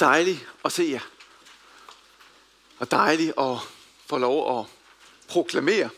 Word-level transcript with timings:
dejligt 0.00 0.48
at 0.64 0.72
se 0.72 0.82
jer. 0.82 1.00
Og 2.78 2.90
dejligt 2.90 3.32
at 3.38 3.56
få 4.06 4.18
lov 4.18 4.60
at 4.60 4.66
proklamere 5.28 5.90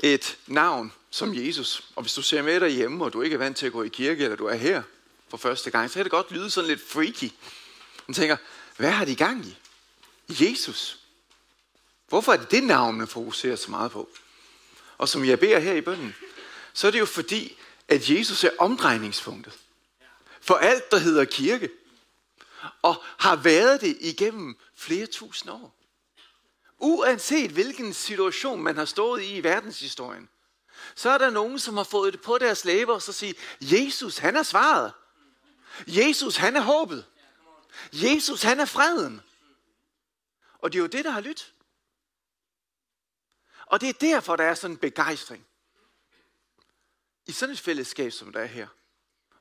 et 0.00 0.38
navn 0.46 0.92
som 1.10 1.34
Jesus. 1.34 1.84
Og 1.96 2.02
hvis 2.02 2.14
du 2.14 2.22
ser 2.22 2.42
med 2.42 2.60
derhjemme, 2.60 3.04
og 3.04 3.12
du 3.12 3.22
ikke 3.22 3.34
er 3.34 3.38
vant 3.38 3.56
til 3.56 3.66
at 3.66 3.72
gå 3.72 3.82
i 3.82 3.88
kirke, 3.88 4.24
eller 4.24 4.36
du 4.36 4.46
er 4.46 4.54
her 4.54 4.82
for 5.28 5.36
første 5.36 5.70
gang, 5.70 5.90
så 5.90 5.94
kan 5.94 6.04
det 6.04 6.10
godt 6.10 6.30
lyde 6.30 6.50
sådan 6.50 6.68
lidt 6.68 6.88
freaky. 6.88 7.30
Man 8.06 8.14
tænker, 8.14 8.36
hvad 8.76 8.90
har 8.90 9.04
de 9.04 9.16
gang 9.16 9.46
i? 9.46 9.56
Jesus. 10.28 10.98
Hvorfor 12.08 12.32
er 12.32 12.36
det 12.36 12.50
det 12.50 12.64
navn, 12.64 12.96
man 12.96 13.08
fokuserer 13.08 13.56
så 13.56 13.70
meget 13.70 13.90
på? 13.90 14.08
Og 14.98 15.08
som 15.08 15.24
jeg 15.24 15.40
beder 15.40 15.58
her 15.58 15.72
i 15.72 15.80
bønden, 15.80 16.14
så 16.72 16.86
er 16.86 16.90
det 16.90 17.00
jo 17.00 17.06
fordi, 17.06 17.56
at 17.88 18.10
Jesus 18.10 18.44
er 18.44 18.50
omdrejningspunktet. 18.58 19.58
For 20.40 20.54
alt, 20.54 20.90
der 20.90 20.98
hedder 20.98 21.24
kirke. 21.24 21.70
Og 22.82 23.04
har 23.18 23.36
været 23.36 23.80
det 23.80 23.96
igennem 24.00 24.58
flere 24.74 25.06
tusind 25.06 25.50
år. 25.50 25.78
Uanset 26.78 27.50
hvilken 27.50 27.92
situation 27.92 28.62
man 28.62 28.76
har 28.76 28.84
stået 28.84 29.22
i 29.22 29.36
i 29.36 29.42
verdenshistorien, 29.42 30.28
så 30.94 31.10
er 31.10 31.18
der 31.18 31.30
nogen, 31.30 31.58
som 31.58 31.76
har 31.76 31.84
fået 31.84 32.12
det 32.12 32.22
på 32.22 32.38
deres 32.38 32.64
læber 32.64 32.94
og 32.94 33.02
så 33.02 33.12
siger, 33.12 33.34
Jesus, 33.60 34.18
han 34.18 34.36
er 34.36 34.42
svaret. 34.42 34.92
Jesus, 35.86 36.36
han 36.36 36.56
er 36.56 36.60
håbet. 36.60 37.06
Jesus, 37.92 38.42
han 38.42 38.60
er 38.60 38.64
freden. 38.64 39.20
Og 40.58 40.72
det 40.72 40.78
er 40.78 40.82
jo 40.82 40.86
det, 40.86 41.04
der 41.04 41.10
har 41.10 41.20
lyttet. 41.20 41.52
Og 43.66 43.80
det 43.80 43.88
er 43.88 43.92
derfor, 43.92 44.36
der 44.36 44.44
er 44.44 44.54
sådan 44.54 44.74
en 44.74 44.78
begejstring. 44.78 45.46
I 47.26 47.32
sådan 47.32 47.52
et 47.52 47.60
fællesskab, 47.60 48.12
som 48.12 48.32
der 48.32 48.40
er 48.40 48.46
her. 48.46 48.68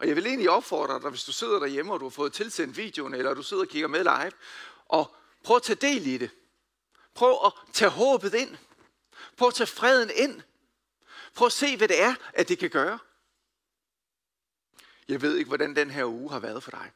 Og 0.02 0.08
jeg 0.08 0.16
vil 0.16 0.26
egentlig 0.26 0.50
opfordre 0.50 1.02
dig, 1.02 1.10
hvis 1.10 1.24
du 1.24 1.32
sidder 1.32 1.60
derhjemme, 1.60 1.94
og 1.94 2.00
du 2.00 2.06
har 2.06 2.10
fået 2.10 2.34
tilsendt 2.34 2.78
videoen, 2.78 3.14
eller 3.14 3.34
du 3.34 3.44
sidder 3.44 3.64
og 3.64 3.70
kigger 3.70 3.88
med 3.88 4.04
live, 4.04 4.32
og 4.86 5.16
prøv 5.44 5.56
at 5.56 5.64
tage 5.64 5.76
del 5.94 6.08
i 6.08 6.18
det. 6.18 6.32
Prøv 7.14 7.46
at 7.46 7.54
tage 7.74 7.92
håbet 7.92 8.34
ind. 8.34 8.58
Prøv 9.38 9.48
at 9.48 9.54
tage 9.54 9.68
freden 9.68 10.12
ind. 10.16 10.42
Prøv 11.36 11.46
at 11.46 11.52
se, 11.52 11.78
hvad 11.78 11.88
det 11.88 12.02
er, 12.02 12.16
at 12.34 12.50
det 12.50 12.60
kan 12.60 12.70
gøre. 12.70 13.00
Jeg 15.08 15.22
ved 15.22 15.38
ikke, 15.38 15.48
hvordan 15.48 15.76
den 15.76 15.90
her 15.90 16.06
uge 16.06 16.30
har 16.30 16.40
været 16.40 16.64
for 16.64 16.72
dig. 16.72 16.92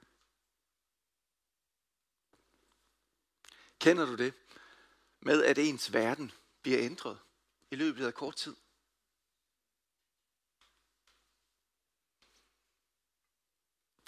Kender 3.79 4.05
du 4.05 4.15
det? 4.15 4.33
Med 5.19 5.43
at 5.43 5.57
ens 5.57 5.93
verden 5.93 6.31
bliver 6.61 6.79
ændret 6.79 7.19
i 7.71 7.75
løbet 7.75 8.05
af 8.05 8.13
kort 8.13 8.35
tid. 8.35 8.55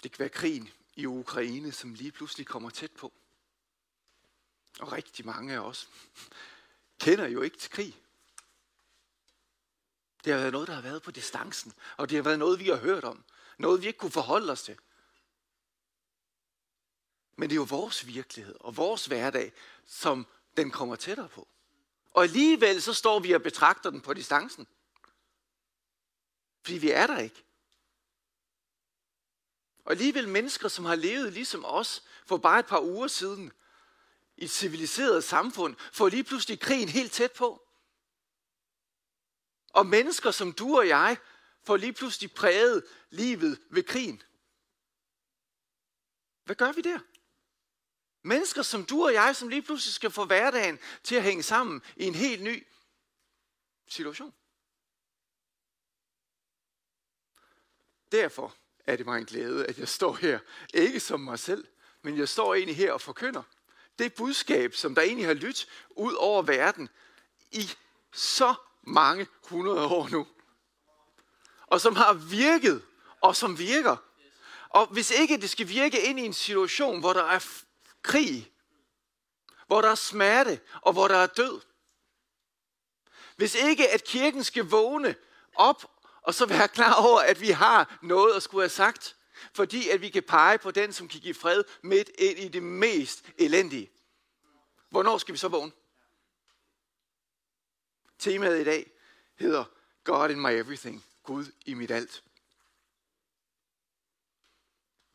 Det 0.02 0.12
kan 0.12 0.18
være 0.18 0.28
krigen 0.28 0.70
i 0.94 1.06
Ukraine, 1.06 1.72
som 1.72 1.94
lige 1.94 2.12
pludselig 2.12 2.46
kommer 2.46 2.70
tæt 2.70 2.92
på. 2.92 3.12
Og 4.80 4.92
rigtig 4.92 5.26
mange 5.26 5.54
af 5.54 5.58
os 5.58 5.88
kender 7.00 7.26
jo 7.26 7.42
ikke 7.42 7.56
til 7.58 7.70
krig. 7.70 8.02
Det 10.24 10.32
har 10.32 10.40
været 10.40 10.52
noget, 10.52 10.68
der 10.68 10.74
har 10.74 10.82
været 10.82 11.02
på 11.02 11.10
distancen, 11.10 11.72
og 11.96 12.10
det 12.10 12.16
har 12.16 12.22
været 12.22 12.38
noget, 12.38 12.60
vi 12.60 12.68
har 12.68 12.76
hørt 12.76 13.04
om. 13.04 13.24
Noget, 13.58 13.82
vi 13.82 13.86
ikke 13.86 13.98
kunne 13.98 14.10
forholde 14.10 14.52
os 14.52 14.62
til. 14.62 14.78
Men 17.36 17.50
det 17.50 17.54
er 17.54 17.60
jo 17.60 17.66
vores 17.68 18.06
virkelighed 18.06 18.56
og 18.60 18.76
vores 18.76 19.06
hverdag, 19.06 19.52
som 19.86 20.26
den 20.56 20.70
kommer 20.70 20.96
tættere 20.96 21.28
på. 21.28 21.48
Og 22.10 22.22
alligevel 22.22 22.82
så 22.82 22.94
står 22.94 23.20
vi 23.20 23.32
og 23.32 23.42
betragter 23.42 23.90
den 23.90 24.00
på 24.00 24.14
distancen. 24.14 24.66
Fordi 26.62 26.78
vi 26.78 26.90
er 26.90 27.06
der 27.06 27.18
ikke. 27.18 27.44
Og 29.88 29.92
alligevel 29.92 30.28
mennesker, 30.28 30.68
som 30.68 30.84
har 30.84 30.94
levet 30.94 31.32
ligesom 31.32 31.64
os 31.64 32.04
for 32.26 32.36
bare 32.36 32.60
et 32.60 32.66
par 32.66 32.80
uger 32.80 33.08
siden, 33.08 33.52
i 34.36 34.44
et 34.44 34.50
civiliseret 34.50 35.24
samfund, 35.24 35.76
får 35.92 36.08
lige 36.08 36.24
pludselig 36.24 36.60
krigen 36.60 36.88
helt 36.88 37.12
tæt 37.12 37.32
på. 37.32 37.68
Og 39.72 39.86
mennesker 39.86 40.30
som 40.30 40.52
du 40.52 40.78
og 40.78 40.88
jeg, 40.88 41.16
får 41.62 41.76
lige 41.76 41.92
pludselig 41.92 42.32
præget 42.32 42.84
livet 43.10 43.60
ved 43.70 43.82
krigen. 43.82 44.22
Hvad 46.44 46.56
gør 46.56 46.72
vi 46.72 46.80
der? 46.80 46.98
Mennesker 48.22 48.62
som 48.62 48.84
du 48.84 49.04
og 49.04 49.12
jeg, 49.12 49.36
som 49.36 49.48
lige 49.48 49.62
pludselig 49.62 49.94
skal 49.94 50.10
få 50.10 50.24
hverdagen 50.24 50.78
til 51.02 51.14
at 51.14 51.22
hænge 51.22 51.42
sammen 51.42 51.82
i 51.96 52.04
en 52.04 52.14
helt 52.14 52.42
ny 52.42 52.66
situation. 53.86 54.34
Derfor 58.12 58.56
er 58.88 58.96
det 58.96 59.06
mig 59.06 59.18
en 59.18 59.24
glæde, 59.24 59.66
at 59.66 59.78
jeg 59.78 59.88
står 59.88 60.14
her, 60.14 60.38
ikke 60.74 61.00
som 61.00 61.20
mig 61.20 61.38
selv, 61.38 61.66
men 62.02 62.18
jeg 62.18 62.28
står 62.28 62.54
egentlig 62.54 62.76
her 62.76 62.92
og 62.92 63.00
forkynder 63.00 63.42
det 63.98 64.14
budskab, 64.14 64.74
som 64.74 64.94
der 64.94 65.02
egentlig 65.02 65.26
har 65.26 65.34
lyttet 65.34 65.68
ud 65.90 66.14
over 66.14 66.42
verden 66.42 66.88
i 67.50 67.70
så 68.12 68.54
mange 68.82 69.26
hundrede 69.44 69.86
år 69.86 70.08
nu. 70.08 70.26
Og 71.66 71.80
som 71.80 71.96
har 71.96 72.12
virket, 72.12 72.82
og 73.20 73.36
som 73.36 73.58
virker. 73.58 73.96
Og 74.68 74.86
hvis 74.86 75.10
ikke 75.10 75.40
det 75.40 75.50
skal 75.50 75.68
virke 75.68 76.02
ind 76.02 76.20
i 76.20 76.22
en 76.22 76.32
situation, 76.32 77.00
hvor 77.00 77.12
der 77.12 77.24
er 77.24 77.46
krig, 78.02 78.52
hvor 79.66 79.80
der 79.80 79.90
er 79.90 79.94
smerte, 79.94 80.60
og 80.82 80.92
hvor 80.92 81.08
der 81.08 81.16
er 81.16 81.26
død. 81.26 81.60
Hvis 83.36 83.54
ikke 83.54 83.90
at 83.90 84.04
kirken 84.04 84.44
skal 84.44 84.64
vågne 84.64 85.14
op, 85.54 85.97
og 86.22 86.34
så 86.34 86.46
være 86.46 86.68
klar 86.68 86.94
over, 86.94 87.20
at 87.20 87.40
vi 87.40 87.50
har 87.50 87.98
noget 88.02 88.36
at 88.36 88.42
skulle 88.42 88.62
have 88.62 88.68
sagt, 88.68 89.16
fordi 89.52 89.88
at 89.88 90.00
vi 90.00 90.08
kan 90.08 90.22
pege 90.22 90.58
på 90.58 90.70
den, 90.70 90.92
som 90.92 91.08
kan 91.08 91.20
give 91.20 91.34
fred 91.34 91.64
midt 91.82 92.10
ind 92.18 92.38
i 92.38 92.48
det 92.48 92.62
mest 92.62 93.24
elendige. 93.38 93.90
Hvornår 94.88 95.18
skal 95.18 95.32
vi 95.32 95.38
så 95.38 95.48
vågne? 95.48 95.72
Temaet 98.18 98.60
i 98.60 98.64
dag 98.64 98.90
hedder 99.36 99.64
God 100.04 100.30
in 100.30 100.40
my 100.40 100.50
everything. 100.50 101.04
Gud 101.22 101.46
i 101.66 101.74
mit 101.74 101.90
alt. 101.90 102.24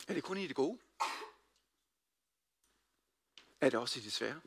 Er 0.07 0.13
det 0.13 0.23
kun 0.23 0.37
i 0.37 0.47
det 0.47 0.55
gode? 0.55 0.79
Er 3.61 3.69
det 3.69 3.79
også 3.79 3.99
i 3.99 4.03
det 4.03 4.13
svære? 4.13 4.41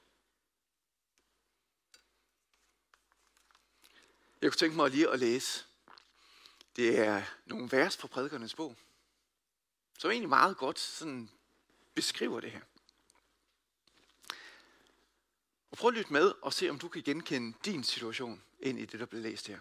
Jeg 4.42 4.50
kunne 4.50 4.58
tænke 4.58 4.76
mig 4.76 4.90
lige 4.90 5.10
at 5.10 5.18
læse. 5.18 5.64
Det 6.76 6.98
er 6.98 7.22
nogle 7.46 7.72
vers 7.72 7.96
fra 7.96 8.08
prædikernes 8.08 8.54
bog, 8.54 8.76
som 9.98 10.10
egentlig 10.10 10.28
meget 10.28 10.56
godt 10.56 10.78
sådan 10.78 11.30
beskriver 11.94 12.40
det 12.40 12.50
her. 12.50 12.60
Og 15.70 15.76
prøv 15.76 15.88
at 15.88 15.94
lytte 15.94 16.12
med 16.12 16.32
og 16.42 16.52
se, 16.52 16.70
om 16.70 16.78
du 16.78 16.88
kan 16.88 17.02
genkende 17.02 17.58
din 17.64 17.84
situation 17.84 18.44
ind 18.58 18.78
i 18.78 18.84
det, 18.84 19.00
der 19.00 19.06
bliver 19.06 19.22
læst 19.22 19.46
her. 19.46 19.60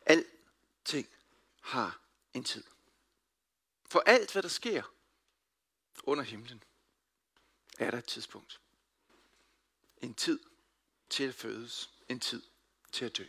Alting 0.00 1.08
har 1.60 2.00
en 2.34 2.44
tid. 2.44 2.64
For 3.86 4.00
alt, 4.00 4.32
hvad 4.32 4.42
der 4.42 4.48
sker 4.48 4.82
under 6.02 6.24
himlen, 6.24 6.62
er 7.78 7.90
der 7.90 7.98
et 7.98 8.04
tidspunkt. 8.04 8.60
En 9.96 10.14
tid 10.14 10.49
til 11.10 11.24
at 11.24 11.34
fødes. 11.34 11.90
En 12.08 12.20
tid 12.20 12.42
til 12.92 13.04
at 13.04 13.16
dø. 13.16 13.24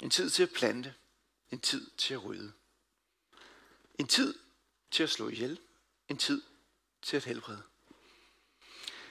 En 0.00 0.10
tid 0.10 0.30
til 0.30 0.42
at 0.42 0.52
plante. 0.52 0.94
En 1.50 1.60
tid 1.60 1.90
til 1.90 2.14
at 2.14 2.24
rydde. 2.24 2.52
En 3.94 4.08
tid 4.08 4.38
til 4.90 5.02
at 5.02 5.10
slå 5.10 5.28
ihjel. 5.28 5.60
En 6.08 6.18
tid 6.18 6.42
til 7.02 7.16
at 7.16 7.24
helbrede. 7.24 7.62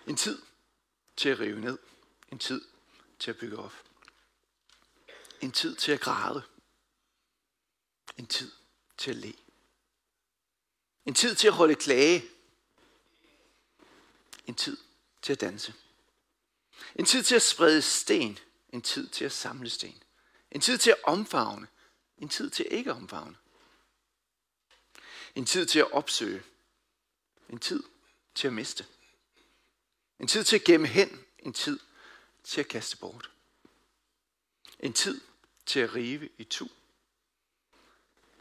En 0.08 0.16
tid 0.16 0.42
til 1.18 1.30
at 1.30 1.40
rive 1.40 1.60
ned. 1.60 1.80
En 2.32 2.40
tid 2.40 2.62
til 3.20 3.32
at 3.32 3.38
bygge 3.38 3.58
op. 3.58 3.74
En 5.42 5.52
tid 5.52 5.76
til 5.76 5.92
at 5.92 6.00
græde. 6.00 6.44
En 8.18 8.28
tid 8.28 8.52
til 8.98 9.12
at 9.12 9.18
le. 9.18 9.34
En 11.06 11.14
tid 11.14 11.36
til 11.36 11.48
at 11.48 11.54
holde 11.54 11.76
klage. 11.76 12.24
En 14.46 14.56
tid 14.56 14.78
til 15.22 15.34
at 15.34 15.42
danse. 15.42 15.74
En 16.96 17.06
tid 17.06 17.24
til 17.24 17.36
at 17.36 17.42
sprede 17.42 17.82
sten. 17.82 18.40
En 18.70 18.82
tid 18.82 19.08
til 19.08 19.26
at 19.26 19.32
samle 19.32 19.70
sten. 19.70 20.04
En 20.52 20.62
tid 20.62 20.78
til 20.78 20.90
at 20.90 21.04
omfavne. 21.04 21.68
En 22.18 22.30
tid 22.30 22.50
til 22.50 22.68
ikke 22.72 22.92
at 22.92 22.98
omfavne. 22.98 23.38
En 25.36 25.46
tid 25.46 25.66
til 25.66 25.80
at 25.80 25.92
opsøge. 25.92 26.44
En 27.50 27.60
tid 27.60 27.84
til 28.36 28.48
at 28.48 28.54
miste. 28.54 28.86
En 30.20 30.28
tid 30.28 30.44
til 30.44 30.56
at 30.56 30.64
gemme 30.64 30.88
hen. 30.88 31.26
En 31.40 31.54
tid 31.54 31.80
til 32.44 32.62
at 32.62 32.68
kaste 32.68 32.98
bort. 32.98 33.32
En 34.80 34.94
tid 34.94 35.22
til 35.66 35.80
at 35.80 35.96
rive 35.96 36.30
i 36.38 36.44
tu. 36.44 36.68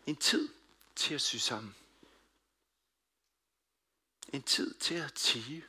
En 0.06 0.16
tid 0.16 0.48
til 0.96 1.14
at 1.14 1.20
sy 1.20 1.36
sammen. 1.36 1.74
En 4.32 4.42
tid 4.42 4.74
til 4.74 4.94
at 4.94 5.14
tige. 5.14 5.64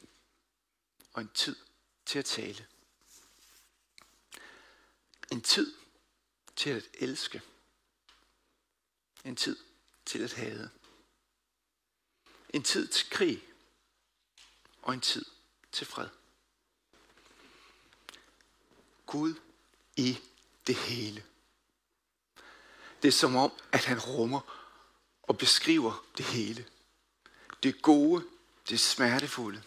Og 1.14 1.22
en 1.22 1.32
tid 1.34 1.56
til 2.06 2.20
at 2.20 2.26
tale. 2.26 2.68
En 5.32 5.42
tid 5.42 5.74
til 6.56 6.70
at 6.70 6.88
elske. 6.94 7.42
En 9.26 9.36
tid 9.36 9.58
til 10.06 10.24
at 10.24 10.34
hade. 10.34 10.70
En 12.50 12.64
tid 12.64 12.88
til 12.88 13.10
krig 13.10 13.48
og 14.82 14.94
en 14.94 15.02
tid 15.02 15.26
til 15.72 15.88
fred. 15.88 16.10
Gud 19.06 19.36
i 19.96 20.18
det 20.68 20.76
hele. 20.76 21.26
Det 23.02 23.08
er 23.08 23.12
som 23.12 23.36
om, 23.36 23.52
at 23.72 23.86
han 23.86 24.00
rummer 24.00 24.42
og 25.22 25.38
beskriver 25.38 26.06
det 26.18 26.26
hele. 26.26 26.66
Det 27.64 27.82
gode, 27.82 28.28
det 28.70 28.80
smertefulde, 28.80 29.64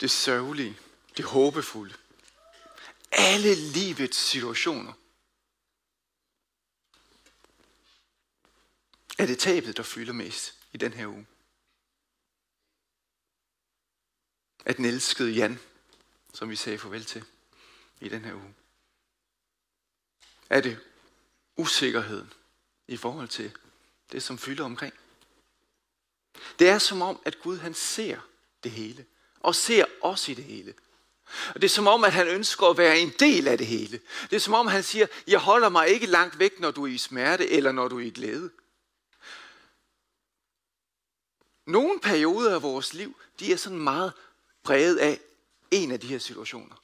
det 0.00 0.10
sørgelige, 0.10 0.78
det 1.16 1.24
håbefulde. 1.24 1.94
Alle 3.10 3.54
livets 3.54 4.16
situationer. 4.16 4.92
Er 9.18 9.26
det 9.26 9.38
tabet, 9.38 9.76
der 9.76 9.82
fylder 9.82 10.12
mest 10.12 10.58
i 10.72 10.76
den 10.76 10.92
her 10.92 11.06
uge? 11.06 11.26
Er 14.64 14.72
den 14.72 14.84
elskede 14.84 15.30
Jan, 15.30 15.58
som 16.34 16.50
vi 16.50 16.56
sagde 16.56 16.78
farvel 16.78 17.04
til 17.04 17.24
i 18.00 18.08
den 18.08 18.24
her 18.24 18.34
uge? 18.34 18.54
Er 20.50 20.60
det 20.60 20.80
usikkerheden 21.56 22.32
i 22.86 22.96
forhold 22.96 23.28
til 23.28 23.58
det, 24.12 24.22
som 24.22 24.38
fylder 24.38 24.64
omkring? 24.64 24.94
Det 26.58 26.68
er 26.68 26.78
som 26.78 27.02
om, 27.02 27.22
at 27.24 27.40
Gud 27.42 27.58
han 27.58 27.74
ser 27.74 28.20
det 28.64 28.70
hele, 28.70 29.06
og 29.40 29.54
ser 29.54 29.84
os 30.02 30.28
i 30.28 30.34
det 30.34 30.44
hele. 30.44 30.74
Og 31.54 31.62
det 31.62 31.64
er 31.64 31.74
som 31.74 31.86
om, 31.86 32.04
at 32.04 32.12
han 32.12 32.28
ønsker 32.28 32.66
at 32.66 32.78
være 32.78 32.98
en 32.98 33.12
del 33.20 33.48
af 33.48 33.58
det 33.58 33.66
hele. 33.66 34.00
Det 34.30 34.36
er 34.36 34.40
som 34.40 34.54
om, 34.54 34.66
han 34.66 34.82
siger, 34.82 35.06
jeg 35.26 35.38
holder 35.38 35.68
mig 35.68 35.88
ikke 35.88 36.06
langt 36.06 36.38
væk, 36.38 36.60
når 36.60 36.70
du 36.70 36.84
er 36.84 36.88
i 36.88 36.98
smerte, 36.98 37.50
eller 37.50 37.72
når 37.72 37.88
du 37.88 37.98
er 37.98 38.04
i 38.04 38.10
glæde. 38.10 38.50
Nogle 41.66 42.00
perioder 42.00 42.54
af 42.54 42.62
vores 42.62 42.94
liv, 42.94 43.16
de 43.40 43.52
er 43.52 43.56
sådan 43.56 43.78
meget 43.78 44.12
præget 44.64 44.96
af 44.96 45.20
en 45.70 45.90
af 45.90 46.00
de 46.00 46.06
her 46.06 46.18
situationer. 46.18 46.76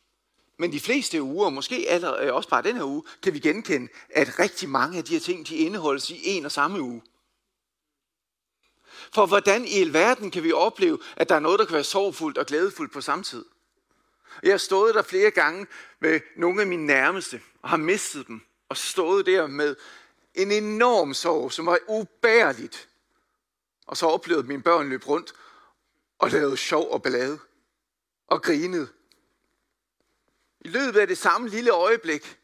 Men 0.57 0.73
de 0.73 0.81
fleste 0.81 1.23
uger, 1.23 1.51
måske 1.51 1.87
allerede, 1.89 2.27
øh, 2.27 2.35
også 2.35 2.49
bare 2.49 2.63
den 2.63 2.77
her 2.77 2.85
uge, 2.85 3.03
kan 3.23 3.35
vi 3.35 3.39
genkende, 3.39 3.89
at 4.11 4.39
rigtig 4.39 4.69
mange 4.69 4.99
af 4.99 5.05
de 5.05 5.13
her 5.13 5.21
ting, 5.21 5.49
de 5.49 5.57
indeholdes 5.57 6.11
i 6.11 6.21
en 6.25 6.45
og 6.45 6.53
samme 6.53 6.81
uge. 6.81 7.03
For 9.13 9.27
hvordan 9.27 9.65
i 9.65 9.81
alverden 9.81 10.31
kan 10.31 10.43
vi 10.43 10.53
opleve, 10.53 10.99
at 11.17 11.29
der 11.29 11.35
er 11.35 11.41
noget, 11.41 11.59
der 11.59 11.65
kan 11.65 11.75
være 11.75 11.85
sorgfuldt 11.85 12.39
og 12.39 12.47
glædefuldt 12.47 12.93
på 12.93 13.01
samme 13.01 13.25
tid? 13.25 13.45
Jeg 14.43 14.53
har 14.53 14.59
stået 14.59 14.95
der 14.95 15.03
flere 15.03 15.31
gange 15.31 15.67
med 16.01 16.21
nogle 16.37 16.61
af 16.61 16.67
mine 16.67 16.87
nærmeste, 16.87 17.41
og 17.63 17.69
har 17.69 17.77
mistet 17.77 18.27
dem, 18.27 18.41
og 18.69 18.77
stået 18.77 19.27
der 19.27 19.47
med 19.47 19.77
en 20.35 20.53
enorm 20.53 21.15
sorg, 21.15 21.53
som 21.53 21.67
var 21.67 21.79
ubærligt. 21.89 22.89
Og 23.87 23.97
så 23.97 24.07
oplevede 24.07 24.47
mine 24.47 24.63
børn 24.63 24.89
løb 24.89 25.09
rundt 25.09 25.35
og 26.19 26.31
lavede 26.31 26.57
sjov 26.57 26.91
og 26.91 27.03
ballade 27.03 27.39
og 28.27 28.43
grinede. 28.43 28.89
I 30.61 30.69
løbet 30.69 31.01
af 31.01 31.07
det 31.07 31.19
samme 31.19 31.49
lille 31.49 31.71
øjeblik 31.71 32.39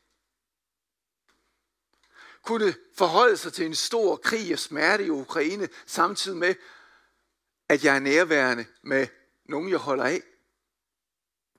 kunne 2.42 2.74
forholde 2.96 3.36
sig 3.36 3.52
til 3.52 3.66
en 3.66 3.74
stor 3.74 4.16
krig 4.16 4.52
og 4.52 4.58
smerte 4.58 5.06
i 5.06 5.10
Ukraine, 5.10 5.68
samtidig 5.86 6.38
med, 6.38 6.54
at 7.68 7.84
jeg 7.84 7.96
er 7.96 8.00
nærværende 8.00 8.66
med 8.82 9.06
nogen, 9.44 9.70
jeg 9.70 9.78
holder 9.78 10.04
af, 10.04 10.22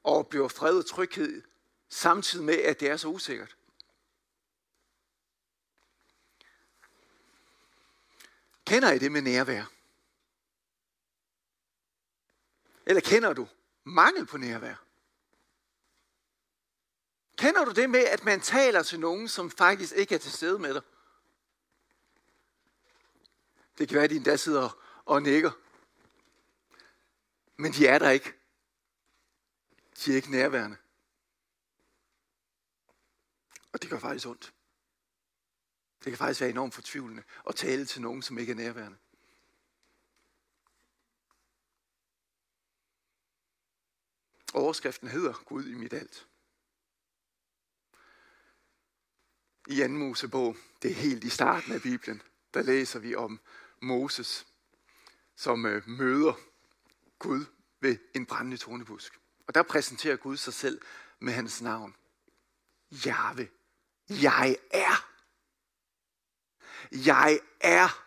og 0.04 0.16
oplever 0.16 0.48
fred 0.48 0.78
og 0.78 0.86
tryghed, 0.86 1.44
samtidig 1.90 2.46
med, 2.46 2.58
at 2.58 2.80
det 2.80 2.90
er 2.90 2.98
så 2.98 3.08
usikkert. 3.08 3.58
Kender 8.66 8.92
I 8.92 9.00
det 9.00 9.12
med 9.12 9.22
nærvær? 9.22 9.64
Eller 12.86 13.02
kender 13.02 13.34
du 13.34 13.48
mangel 13.84 14.26
på 14.26 14.38
nærvær? 14.38 14.76
Kender 17.38 17.66
du 17.66 17.72
det 17.72 17.90
med, 17.90 18.00
at 18.06 18.26
man 18.26 18.42
taler 18.42 18.84
til 18.84 19.00
nogen, 19.00 19.28
som 19.28 19.52
faktisk 19.52 19.94
ikke 19.94 20.16
er 20.16 20.20
til 20.20 20.32
stede 20.32 20.60
med 20.60 20.74
dig? 20.74 20.82
Det 23.78 23.88
kan 23.88 23.96
være, 23.96 24.04
at 24.04 24.10
de 24.10 24.16
endda 24.16 24.38
sidder 24.38 24.82
og 25.06 25.22
nikker. 25.22 25.52
Men 27.58 27.72
de 27.72 27.88
er 27.88 28.00
der 28.00 28.10
ikke. 28.10 28.34
De 29.98 30.12
er 30.12 30.16
ikke 30.16 30.32
nærværende. 30.32 30.78
Og 33.74 33.82
det 33.82 33.90
gør 33.90 34.00
faktisk 34.00 34.28
ondt. 34.28 34.54
Det 36.04 36.12
kan 36.12 36.18
faktisk 36.18 36.42
være 36.42 36.50
enormt 36.50 36.74
fortvivlende 36.74 37.24
at 37.50 37.56
tale 37.56 37.86
til 37.86 38.02
nogen, 38.02 38.22
som 38.22 38.38
ikke 38.38 38.52
er 38.52 38.56
nærværende. 38.56 38.98
Overskriften 44.54 45.08
hedder 45.08 45.34
Gud 45.34 45.66
i 45.66 45.74
mit 45.74 45.94
alt. 45.94 46.28
I 49.68 49.82
anden 49.82 49.98
Mosebog, 49.98 50.58
det 50.82 50.92
er 50.92 50.96
helt 50.96 51.24
i 51.24 51.30
starten 51.30 51.72
af 51.74 51.82
Bibelen, 51.82 52.22
der 52.54 52.62
læser 52.62 53.00
vi 53.00 53.16
om 53.16 53.40
Moses, 53.82 54.48
som 55.36 55.66
øh, 55.66 55.88
møder 55.88 56.34
Gud 57.20 57.46
ved 57.80 57.98
en 58.16 58.26
brændende 58.26 58.58
tornebusk. 58.58 59.21
Og 59.48 59.56
der 59.56 59.64
præsenterer 59.64 60.16
Gud 60.16 60.38
sig 60.38 60.54
selv 60.54 60.82
med 61.20 61.34
hans 61.34 61.62
navn. 61.62 61.96
Jave. 63.06 63.50
Jeg 64.10 64.58
er. 64.72 65.08
Jeg 66.92 67.40
er. 67.60 68.06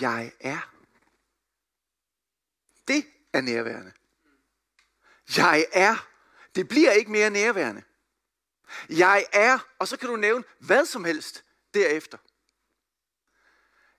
Jeg 0.00 0.32
er. 0.40 0.74
Det 2.88 3.06
er 3.32 3.40
nærværende. 3.40 3.92
Jeg 5.36 5.66
er. 5.72 6.08
Det 6.54 6.68
bliver 6.68 6.90
ikke 6.90 7.10
mere 7.10 7.30
nærværende. 7.30 7.82
Jeg 8.88 9.26
er, 9.32 9.58
og 9.78 9.88
så 9.88 9.96
kan 9.96 10.08
du 10.08 10.16
nævne 10.16 10.44
hvad 10.58 10.86
som 10.86 11.04
helst 11.04 11.44
derefter. 11.74 12.18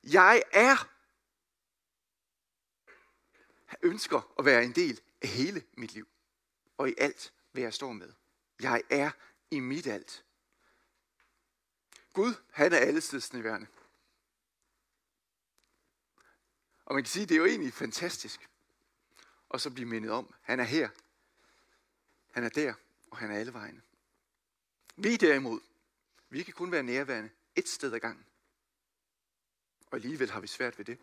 Jeg 0.03 0.43
er. 0.51 0.94
Jeg 3.71 3.77
ønsker 3.81 4.33
at 4.39 4.45
være 4.45 4.63
en 4.63 4.71
del 4.71 5.01
af 5.21 5.27
hele 5.27 5.63
mit 5.73 5.93
liv. 5.93 6.07
Og 6.77 6.89
i 6.89 6.93
alt, 6.97 7.33
hvad 7.51 7.63
jeg 7.63 7.73
står 7.73 7.91
med. 7.91 8.13
Jeg 8.61 8.83
er 8.89 9.11
i 9.51 9.59
mit 9.59 9.87
alt. 9.87 10.25
Gud, 12.13 12.33
han 12.51 12.73
er 12.73 12.77
allestedsnærværende. 12.77 13.67
Og 16.85 16.95
man 16.95 17.03
kan 17.03 17.09
sige, 17.09 17.25
det 17.25 17.35
er 17.35 17.39
jo 17.39 17.45
egentlig 17.45 17.73
fantastisk. 17.73 18.49
Og 19.49 19.61
så 19.61 19.69
blive 19.69 19.87
mindet 19.87 20.11
om, 20.11 20.33
han 20.41 20.59
er 20.59 20.63
her, 20.63 20.89
han 22.31 22.43
er 22.43 22.49
der, 22.49 22.73
og 23.11 23.17
han 23.17 23.31
er 23.31 23.35
alle 23.35 23.53
vegne. 23.53 23.81
Vi 24.95 25.17
derimod, 25.17 25.61
vi 26.29 26.43
kan 26.43 26.53
kun 26.53 26.71
være 26.71 26.83
nærværende 26.83 27.29
et 27.55 27.67
sted 27.67 27.93
ad 27.93 27.99
gangen. 27.99 28.25
Og 29.85 29.95
alligevel 29.95 30.31
har 30.31 30.39
vi 30.39 30.47
svært 30.47 30.77
ved 30.77 30.85
det. 30.85 30.99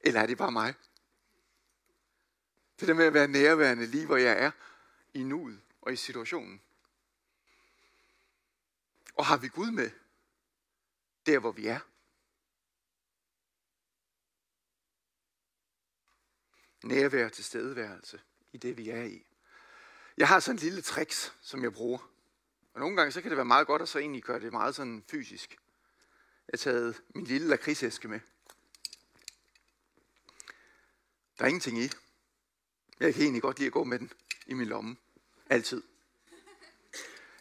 Eller 0.00 0.20
er 0.20 0.26
det 0.26 0.38
bare 0.38 0.52
mig? 0.52 0.74
Det 2.80 2.88
der 2.88 2.94
med 2.94 3.04
at 3.04 3.14
være 3.14 3.28
nærværende 3.28 3.86
lige 3.86 4.06
hvor 4.06 4.16
jeg 4.16 4.42
er, 4.42 4.50
i 5.14 5.22
nuet 5.22 5.60
og 5.80 5.92
i 5.92 5.96
situationen. 5.96 6.60
Og 9.14 9.26
har 9.26 9.36
vi 9.36 9.48
Gud 9.48 9.70
med, 9.70 9.90
der 11.26 11.38
hvor 11.38 11.52
vi 11.52 11.66
er? 11.66 11.80
Nærvær 16.86 17.28
til 17.28 17.44
stedværelse 17.44 18.20
i 18.52 18.58
det 18.58 18.76
vi 18.76 18.90
er 18.90 19.02
i. 19.02 19.26
Jeg 20.16 20.28
har 20.28 20.40
sådan 20.40 20.56
en 20.56 20.62
lille 20.62 20.82
tricks, 20.82 21.34
som 21.40 21.62
jeg 21.62 21.72
bruger. 21.72 22.10
Og 22.74 22.80
nogle 22.80 22.96
gange 22.96 23.12
så 23.12 23.20
kan 23.20 23.30
det 23.30 23.36
være 23.36 23.44
meget 23.44 23.66
godt 23.66 23.82
at 23.82 23.88
så 23.88 23.98
egentlig 23.98 24.22
gøre 24.22 24.40
det 24.40 24.52
meget 24.52 24.74
sådan 24.74 25.04
fysisk. 25.10 25.50
Jeg 25.50 26.52
har 26.52 26.56
taget 26.56 27.02
min 27.14 27.24
lille 27.24 27.48
lakridsæske 27.48 28.08
med. 28.08 28.20
Der 31.40 31.46
er 31.46 31.48
ingenting 31.48 31.78
i. 31.78 31.90
Jeg 33.00 33.14
kan 33.14 33.22
egentlig 33.22 33.42
godt 33.42 33.58
lide 33.58 33.66
at 33.66 33.72
gå 33.72 33.84
med 33.84 33.98
den 33.98 34.12
i 34.46 34.54
min 34.54 34.68
lomme. 34.68 34.96
Altid. 35.50 35.82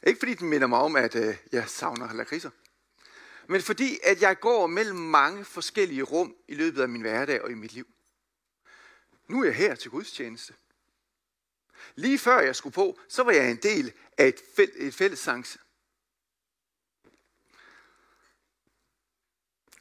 Ikke 0.04 0.20
fordi 0.20 0.34
den 0.34 0.50
minder 0.50 0.68
mig 0.68 0.80
om, 0.80 0.96
at 0.96 1.16
øh, 1.16 1.38
jeg 1.52 1.70
savner 1.70 2.14
lakridser. 2.14 2.50
Men 3.48 3.62
fordi, 3.62 4.00
at 4.04 4.22
jeg 4.22 4.40
går 4.40 4.68
mellem 4.68 4.98
mange 4.98 5.46
forskellige 5.46 6.04
rum 6.04 6.36
i 6.48 6.56
løbet 6.56 6.82
af 6.82 6.90
min 6.90 7.02
hverdag 7.02 7.42
og 7.42 7.52
i 7.52 7.54
mit 7.54 7.74
liv. 7.74 7.88
Nu 9.28 9.42
er 9.42 9.46
jeg 9.46 9.56
her 9.56 9.76
til 9.76 9.92
gudstjeneste. 9.92 10.54
Lige 11.96 12.20
før 12.20 12.40
jeg 12.40 12.56
skulle 12.56 12.74
på, 12.74 13.00
så 13.08 13.24
var 13.24 13.32
jeg 13.32 13.52
en 13.52 13.58
del 13.58 13.94
af 14.18 14.28
et, 14.28 14.40
fæl- 14.40 14.84
et 14.84 14.96
fællessangs. 14.96 15.58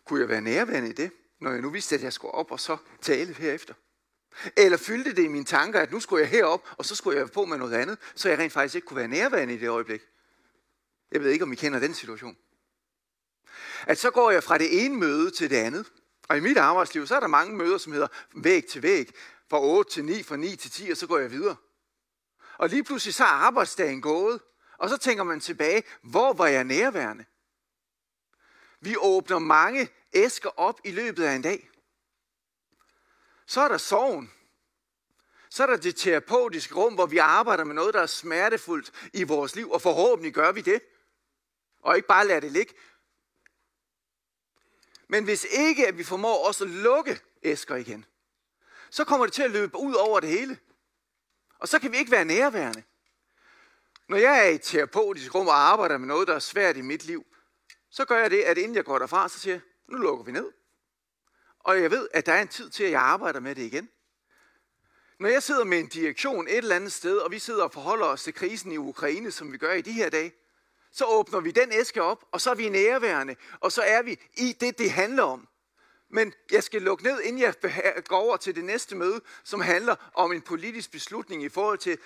Kunne 0.04 0.20
jeg 0.20 0.28
være 0.28 0.40
nærværende 0.40 0.88
i 0.88 0.92
det, 0.92 1.12
når 1.38 1.50
jeg 1.50 1.60
nu 1.60 1.70
vidste, 1.70 1.94
at 1.94 2.02
jeg 2.02 2.12
skulle 2.12 2.34
op 2.34 2.50
og 2.50 2.60
så 2.60 2.76
tale 3.00 3.34
herefter? 3.34 3.75
Eller 4.56 4.76
fyldte 4.76 5.14
det 5.14 5.25
i 5.25 5.28
mine 5.28 5.44
tanker, 5.44 5.80
at 5.80 5.92
nu 5.92 6.00
skulle 6.00 6.20
jeg 6.23 6.30
herop, 6.30 6.68
og 6.78 6.85
så 6.85 6.94
skulle 6.94 7.18
jeg 7.18 7.30
på 7.30 7.44
med 7.44 7.58
noget 7.58 7.75
andet, 7.75 7.99
så 8.14 8.28
jeg 8.28 8.38
rent 8.38 8.52
faktisk 8.52 8.75
ikke 8.75 8.87
kunne 8.87 8.97
være 8.97 9.08
nærværende 9.08 9.54
i 9.54 9.58
det 9.58 9.68
øjeblik? 9.68 10.00
Jeg 11.12 11.23
ved 11.23 11.30
ikke, 11.30 11.44
om 11.44 11.52
I 11.52 11.56
kender 11.56 11.78
den 11.78 11.94
situation. 11.94 12.37
At 13.87 13.99
så 13.99 14.11
går 14.11 14.30
jeg 14.30 14.44
fra 14.44 14.58
det 14.58 14.85
ene 14.85 14.97
møde 14.97 15.30
til 15.30 15.50
det 15.50 15.56
andet. 15.56 15.87
Og 16.28 16.37
i 16.37 16.40
mit 16.40 16.56
arbejdsliv, 16.56 17.06
så 17.06 17.16
er 17.16 17.20
der 17.20 17.26
mange 17.26 17.56
møder, 17.56 17.78
som 17.78 17.92
hedder 17.92 18.08
væg 18.35 18.66
til 18.66 18.82
væg. 18.82 19.11
Fra 19.50 19.62
8 19.62 19.90
til 19.90 20.04
9, 20.04 20.23
fra 20.23 20.37
9 20.37 20.56
til 20.56 20.70
10, 20.70 20.90
og 20.90 20.97
så 20.97 21.06
går 21.06 21.18
jeg 21.18 21.30
videre. 21.30 21.56
Og 22.58 22.68
lige 22.68 22.85
pludselig 22.85 23.14
så 23.14 23.25
er 23.25 23.28
arbejdsdagen 23.28 24.00
gået. 24.00 24.40
Og 24.78 24.88
så 24.88 24.97
tænker 24.97 25.25
man 25.25 25.40
tilbage, 25.40 25.82
hvor 26.02 26.32
var 26.32 26.47
jeg 26.47 26.64
nærværende? 26.64 27.25
Vi 28.80 28.97
åbner 28.99 29.38
mange 29.38 29.88
æsker 30.12 30.50
op 30.56 30.80
i 30.85 30.90
løbet 30.90 31.25
af 31.25 31.35
en 31.35 31.42
dag. 31.42 31.70
Så 33.48 33.60
er 33.60 33.68
der 33.68 33.78
sorgen. 33.78 34.32
Så 35.50 35.62
er 35.62 35.66
der 35.66 35.76
det 35.76 35.96
terapeutiske 35.96 36.74
rum, 36.74 36.94
hvor 36.94 37.06
vi 37.06 37.18
arbejder 37.18 37.64
med 37.64 37.74
noget, 37.74 37.94
der 37.94 38.00
er 38.00 38.06
smertefuldt 38.06 38.92
i 39.12 39.22
vores 39.22 39.56
liv, 39.56 39.70
og 39.70 39.82
forhåbentlig 39.82 40.34
gør 40.34 40.52
vi 40.52 40.60
det. 40.60 40.82
Og 41.80 41.96
ikke 41.96 42.08
bare 42.08 42.26
lade 42.26 42.40
det 42.40 42.52
ligge. 42.52 42.74
Men 45.08 45.24
hvis 45.24 45.46
ikke, 45.50 45.86
at 45.86 45.98
vi 45.98 46.04
formår 46.04 46.46
også 46.46 46.64
at 46.64 46.70
lukke 46.70 47.20
æsker 47.42 47.76
igen, 47.76 48.04
så 48.90 49.04
kommer 49.04 49.26
det 49.26 49.32
til 49.32 49.42
at 49.42 49.50
løbe 49.50 49.76
ud 49.76 49.94
over 49.94 50.20
det 50.20 50.30
hele. 50.30 50.58
Og 51.58 51.68
så 51.68 51.78
kan 51.78 51.92
vi 51.92 51.96
ikke 51.96 52.10
være 52.10 52.24
nærværende. 52.24 52.82
Når 54.08 54.16
jeg 54.16 54.38
er 54.38 54.50
i 54.50 54.54
et 54.54 54.62
terapeutisk 54.62 55.34
rum 55.34 55.48
og 55.48 55.56
arbejder 55.56 55.98
med 55.98 56.08
noget, 56.08 56.28
der 56.28 56.34
er 56.34 56.38
svært 56.38 56.76
i 56.76 56.80
mit 56.80 57.04
liv, 57.04 57.26
så 57.90 58.04
gør 58.04 58.18
jeg 58.18 58.30
det, 58.30 58.42
at 58.42 58.58
inden 58.58 58.76
jeg 58.76 58.84
går 58.84 58.98
derfra, 58.98 59.28
så 59.28 59.38
siger 59.38 59.54
jeg, 59.54 59.62
nu 59.88 59.98
lukker 59.98 60.24
vi 60.24 60.32
ned. 60.32 60.52
Og 61.60 61.82
jeg 61.82 61.90
ved, 61.90 62.08
at 62.14 62.26
der 62.26 62.32
er 62.32 62.42
en 62.42 62.48
tid 62.48 62.70
til, 62.70 62.84
at 62.84 62.90
jeg 62.90 63.00
arbejder 63.00 63.40
med 63.40 63.54
det 63.54 63.62
igen. 63.62 63.88
Når 65.20 65.28
jeg 65.28 65.42
sidder 65.42 65.64
med 65.64 65.78
en 65.78 65.86
direktion 65.86 66.48
et 66.48 66.56
eller 66.56 66.76
andet 66.76 66.92
sted, 66.92 67.18
og 67.18 67.32
vi 67.32 67.38
sidder 67.38 67.64
og 67.64 67.72
forholder 67.72 68.06
os 68.06 68.22
til 68.22 68.34
krisen 68.34 68.72
i 68.72 68.76
Ukraine, 68.76 69.30
som 69.30 69.52
vi 69.52 69.58
gør 69.58 69.72
i 69.72 69.80
de 69.80 69.92
her 69.92 70.10
dage, 70.10 70.32
så 70.92 71.04
åbner 71.04 71.40
vi 71.40 71.50
den 71.50 71.72
æske 71.72 72.02
op, 72.02 72.24
og 72.32 72.40
så 72.40 72.50
er 72.50 72.54
vi 72.54 72.68
nærværende, 72.68 73.36
og 73.60 73.72
så 73.72 73.82
er 73.82 74.02
vi 74.02 74.20
i 74.36 74.56
det, 74.60 74.78
det 74.78 74.90
handler 74.90 75.22
om. 75.22 75.48
Men 76.10 76.32
jeg 76.50 76.62
skal 76.62 76.82
lukke 76.82 77.04
ned, 77.04 77.20
inden 77.20 77.42
jeg 77.42 77.54
går 78.04 78.16
over 78.16 78.36
til 78.36 78.54
det 78.54 78.64
næste 78.64 78.96
møde, 78.96 79.20
som 79.44 79.60
handler 79.60 79.96
om 80.14 80.32
en 80.32 80.42
politisk 80.42 80.90
beslutning 80.90 81.42
i 81.42 81.48
forhold 81.48 81.78
til 81.78 81.98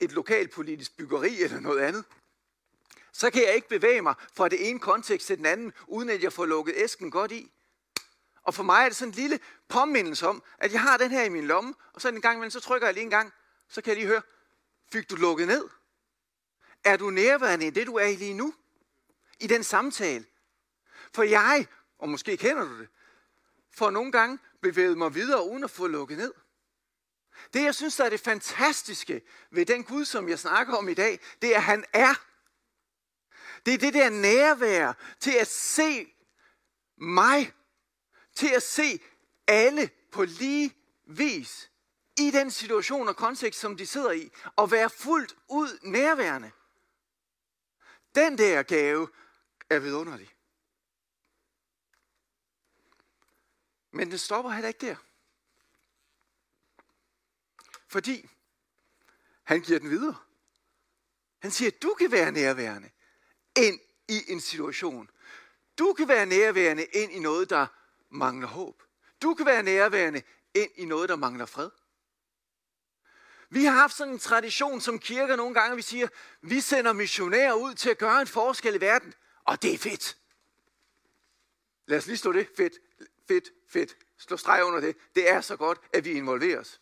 et 0.00 0.12
lokalpolitisk 0.12 0.96
byggeri 0.96 1.42
eller 1.42 1.60
noget 1.60 1.80
andet. 1.80 2.04
Så 3.12 3.30
kan 3.30 3.42
jeg 3.42 3.54
ikke 3.54 3.68
bevæge 3.68 4.02
mig 4.02 4.14
fra 4.36 4.48
det 4.48 4.68
ene 4.68 4.80
kontekst 4.80 5.26
til 5.26 5.36
den 5.36 5.46
anden, 5.46 5.72
uden 5.86 6.10
at 6.10 6.22
jeg 6.22 6.32
får 6.32 6.46
lukket 6.46 6.74
æsken 6.76 7.10
godt 7.10 7.32
i. 7.32 7.52
Og 8.50 8.54
for 8.54 8.62
mig 8.62 8.84
er 8.84 8.88
det 8.88 8.96
sådan 8.96 9.08
en 9.08 9.14
lille 9.14 9.40
påmindelse 9.68 10.26
om, 10.26 10.42
at 10.58 10.72
jeg 10.72 10.82
har 10.82 10.96
den 10.96 11.10
her 11.10 11.22
i 11.22 11.28
min 11.28 11.46
lomme, 11.46 11.74
og 11.92 12.00
så 12.00 12.08
en 12.08 12.20
gang 12.20 12.36
imellem, 12.36 12.50
så 12.50 12.60
trykker 12.60 12.86
jeg 12.86 12.94
lige 12.94 13.04
en 13.04 13.10
gang, 13.10 13.32
så 13.68 13.82
kan 13.82 13.90
jeg 13.90 13.96
lige 13.96 14.06
høre, 14.06 14.22
fik 14.92 15.10
du 15.10 15.16
lukket 15.16 15.48
ned? 15.48 15.68
Er 16.84 16.96
du 16.96 17.10
nærværende 17.10 17.66
i 17.66 17.70
det, 17.70 17.86
du 17.86 17.96
er 17.96 18.04
i 18.06 18.16
lige 18.16 18.34
nu? 18.34 18.54
I 19.40 19.46
den 19.46 19.64
samtale? 19.64 20.24
For 21.14 21.22
jeg, 21.22 21.66
og 21.98 22.08
måske 22.08 22.36
kender 22.36 22.64
du 22.64 22.78
det, 22.78 22.88
for 23.72 23.90
nogle 23.90 24.12
gange 24.12 24.38
bevæget 24.62 24.98
mig 24.98 25.14
videre 25.14 25.48
uden 25.48 25.64
at 25.64 25.70
få 25.70 25.86
lukket 25.86 26.18
ned. 26.18 26.34
Det, 27.54 27.62
jeg 27.62 27.74
synes, 27.74 27.96
der 27.96 28.04
er 28.04 28.10
det 28.10 28.20
fantastiske 28.20 29.22
ved 29.50 29.66
den 29.66 29.84
Gud, 29.84 30.04
som 30.04 30.28
jeg 30.28 30.38
snakker 30.38 30.76
om 30.76 30.88
i 30.88 30.94
dag, 30.94 31.20
det 31.42 31.52
er, 31.52 31.56
at 31.56 31.62
han 31.62 31.84
er. 31.92 32.14
Det 33.66 33.74
er 33.74 33.78
det 33.78 33.94
der 33.94 34.10
nærvær 34.10 34.92
til 35.20 35.32
at 35.32 35.48
se 35.48 36.14
mig, 36.96 37.52
til 38.34 38.48
at 38.54 38.62
se 38.62 39.00
alle 39.46 39.90
på 40.12 40.24
lige 40.24 40.76
vis 41.06 41.70
i 42.18 42.30
den 42.30 42.50
situation 42.50 43.08
og 43.08 43.16
kontekst, 43.16 43.60
som 43.60 43.76
de 43.76 43.86
sidder 43.86 44.10
i, 44.10 44.30
og 44.56 44.70
være 44.70 44.90
fuldt 44.90 45.36
ud 45.48 45.78
nærværende. 45.82 46.50
Den 48.14 48.38
der 48.38 48.62
gave 48.62 49.08
er 49.70 49.78
vidunderlig. 49.78 50.34
Men 53.90 54.10
det 54.10 54.20
stopper 54.20 54.50
heller 54.50 54.68
ikke 54.68 54.86
der. 54.86 54.96
Fordi 57.88 58.28
han 59.42 59.60
giver 59.60 59.78
den 59.78 59.90
videre. 59.90 60.16
Han 61.38 61.50
siger, 61.50 61.70
at 61.70 61.82
du 61.82 61.94
kan 61.94 62.10
være 62.10 62.32
nærværende 62.32 62.90
ind 63.56 63.80
i 64.08 64.24
en 64.28 64.40
situation. 64.40 65.10
Du 65.78 65.92
kan 65.92 66.08
være 66.08 66.26
nærværende 66.26 66.84
ind 66.84 67.12
i 67.12 67.18
noget, 67.18 67.50
der 67.50 67.66
mangler 68.10 68.48
håb. 68.48 68.82
Du 69.22 69.34
kan 69.34 69.46
være 69.46 69.62
nærværende 69.62 70.22
ind 70.54 70.70
i 70.74 70.84
noget, 70.84 71.08
der 71.08 71.16
mangler 71.16 71.46
fred. 71.46 71.70
Vi 73.50 73.64
har 73.64 73.72
haft 73.72 73.96
sådan 73.96 74.12
en 74.12 74.18
tradition 74.18 74.80
som 74.80 74.98
kirker 74.98 75.36
nogle 75.36 75.54
gange, 75.54 75.76
vi 75.76 75.82
siger, 75.82 76.08
vi 76.42 76.60
sender 76.60 76.92
missionærer 76.92 77.52
ud 77.52 77.74
til 77.74 77.90
at 77.90 77.98
gøre 77.98 78.20
en 78.20 78.26
forskel 78.26 78.74
i 78.74 78.80
verden, 78.80 79.14
og 79.44 79.62
det 79.62 79.74
er 79.74 79.78
fedt. 79.78 80.16
Lad 81.86 81.98
os 81.98 82.06
lige 82.06 82.16
stå 82.16 82.32
det. 82.32 82.48
Fedt, 82.56 82.74
fedt, 83.28 83.48
fedt. 83.68 83.96
Slå 84.18 84.36
streg 84.36 84.64
under 84.64 84.80
det. 84.80 84.96
Det 85.14 85.30
er 85.30 85.40
så 85.40 85.56
godt, 85.56 85.80
at 85.92 86.04
vi 86.04 86.10
involverer 86.10 86.60
os. 86.60 86.80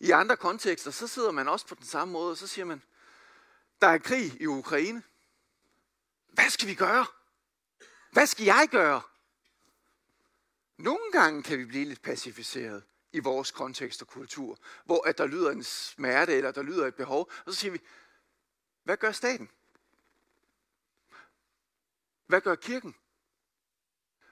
I 0.00 0.10
andre 0.10 0.36
kontekster, 0.36 0.90
så 0.90 1.06
sidder 1.06 1.30
man 1.30 1.48
også 1.48 1.66
på 1.66 1.74
den 1.74 1.84
samme 1.84 2.12
måde, 2.12 2.30
og 2.30 2.36
så 2.36 2.46
siger 2.46 2.64
man, 2.64 2.82
der 3.80 3.86
er 3.86 3.98
krig 3.98 4.40
i 4.40 4.46
Ukraine. 4.46 5.02
Hvad 6.28 6.50
skal 6.50 6.68
vi 6.68 6.74
gøre? 6.74 7.06
Hvad 8.10 8.26
skal 8.26 8.44
jeg 8.44 8.68
gøre? 8.70 9.02
Nogle 10.76 11.12
gange 11.12 11.42
kan 11.42 11.58
vi 11.58 11.64
blive 11.64 11.84
lidt 11.84 12.02
pacificeret 12.02 12.82
i 13.12 13.18
vores 13.18 13.50
kontekst 13.50 14.02
og 14.02 14.08
kultur, 14.08 14.58
hvor 14.84 15.08
at 15.08 15.18
der 15.18 15.26
lyder 15.26 15.50
en 15.50 15.64
smerte, 15.64 16.34
eller 16.34 16.50
der 16.52 16.62
lyder 16.62 16.86
et 16.86 16.94
behov, 16.94 17.30
og 17.46 17.52
så 17.52 17.60
siger 17.60 17.72
vi, 17.72 17.80
hvad 18.84 18.96
gør 18.96 19.12
staten? 19.12 19.50
Hvad 22.26 22.40
gør 22.40 22.54
kirken? 22.54 22.94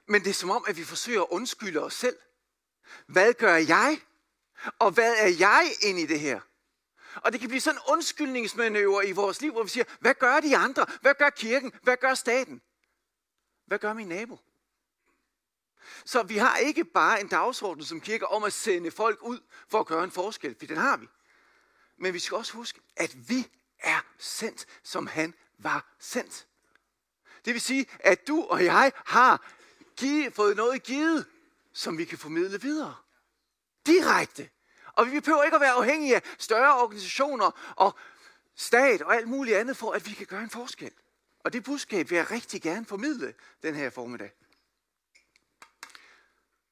Men 0.07 0.23
det 0.25 0.31
er 0.31 0.35
som 0.35 0.51
om, 0.51 0.65
at 0.69 0.77
vi 0.77 0.85
forsøger 0.85 1.23
at 1.23 1.29
undskylde 1.31 1.83
os 1.83 1.95
selv. 1.95 2.17
Hvad 3.07 3.35
gør 3.35 3.55
jeg? 3.55 4.01
Og 4.79 4.91
hvad 4.91 5.15
er 5.19 5.29
jeg 5.39 5.73
ind 5.83 5.99
i 5.99 6.07
det 6.07 6.21
her? 6.21 6.41
Og 7.15 7.33
det 7.33 7.41
kan 7.41 7.49
blive 7.49 7.61
sådan 7.61 7.79
en 7.79 7.93
undskyldningsmanøvre 7.93 9.09
i 9.09 9.13
vores 9.13 9.41
liv, 9.41 9.53
hvor 9.53 9.63
vi 9.63 9.69
siger, 9.69 9.85
hvad 10.01 10.15
gør 10.15 10.41
de 10.41 10.57
andre? 10.57 10.87
Hvad 11.01 11.15
gør 11.15 11.31
kirken? 11.31 11.73
Hvad 11.83 11.97
gør 11.97 12.15
staten? 12.15 12.63
Hvad 13.69 13.79
gør 13.79 13.93
min 13.93 14.09
nabo? 14.09 14.39
Så 16.05 16.23
vi 16.23 16.37
har 16.37 16.57
ikke 16.57 16.85
bare 16.85 17.21
en 17.21 17.29
dagsorden 17.29 17.85
som 17.85 18.01
kirke 18.01 18.27
om 18.27 18.45
at 18.45 18.53
sende 18.53 18.91
folk 18.91 19.23
ud 19.23 19.41
for 19.69 19.81
at 19.81 19.87
gøre 19.87 20.05
en 20.05 20.11
forskel, 20.11 20.57
for 20.59 20.67
den 20.67 20.77
har 20.77 20.97
vi. 20.97 21.09
Men 21.97 22.15
vi 22.15 22.19
skal 22.19 22.37
også 22.37 22.53
huske, 22.53 22.81
at 22.97 23.31
vi 23.31 23.49
er 23.79 24.07
sendt, 24.19 24.67
som 24.83 25.07
han 25.07 25.35
var 25.59 25.97
sendt. 25.99 26.47
Det 27.45 27.53
vil 27.53 27.61
sige, 27.61 27.87
at 28.01 28.29
du 28.29 28.43
og 28.43 28.65
jeg 28.65 28.93
har 29.07 29.53
give, 29.97 30.31
fået 30.31 30.57
noget 30.57 30.83
givet, 30.83 31.27
som 31.73 31.99
vi 31.99 32.05
kan 32.05 32.19
formidle 32.19 32.61
videre. 32.61 32.97
Direkte. 33.87 34.51
Og 34.93 35.07
vi 35.13 35.21
behøver 35.21 35.43
ikke 35.43 35.55
at 35.55 35.61
være 35.61 35.73
afhængige 35.73 36.17
af 36.17 36.23
større 36.39 36.83
organisationer 36.83 37.75
og 37.77 37.99
stat 38.55 39.03
og 39.03 39.15
alt 39.15 39.29
muligt 39.29 39.57
andet, 39.57 39.77
for 39.77 39.93
at 39.93 40.07
vi 40.07 40.13
kan 40.13 40.27
gøre 40.27 40.43
en 40.43 40.51
forskel. 40.51 40.93
Og 41.49 41.53
det 41.53 41.65
budskab 41.65 42.11
vil 42.11 42.17
jeg 42.17 42.31
rigtig 42.31 42.63
gerne 42.63 42.87
formidle 42.87 43.35
den 43.63 43.75
her 43.75 43.91
formiddag. 43.91 44.33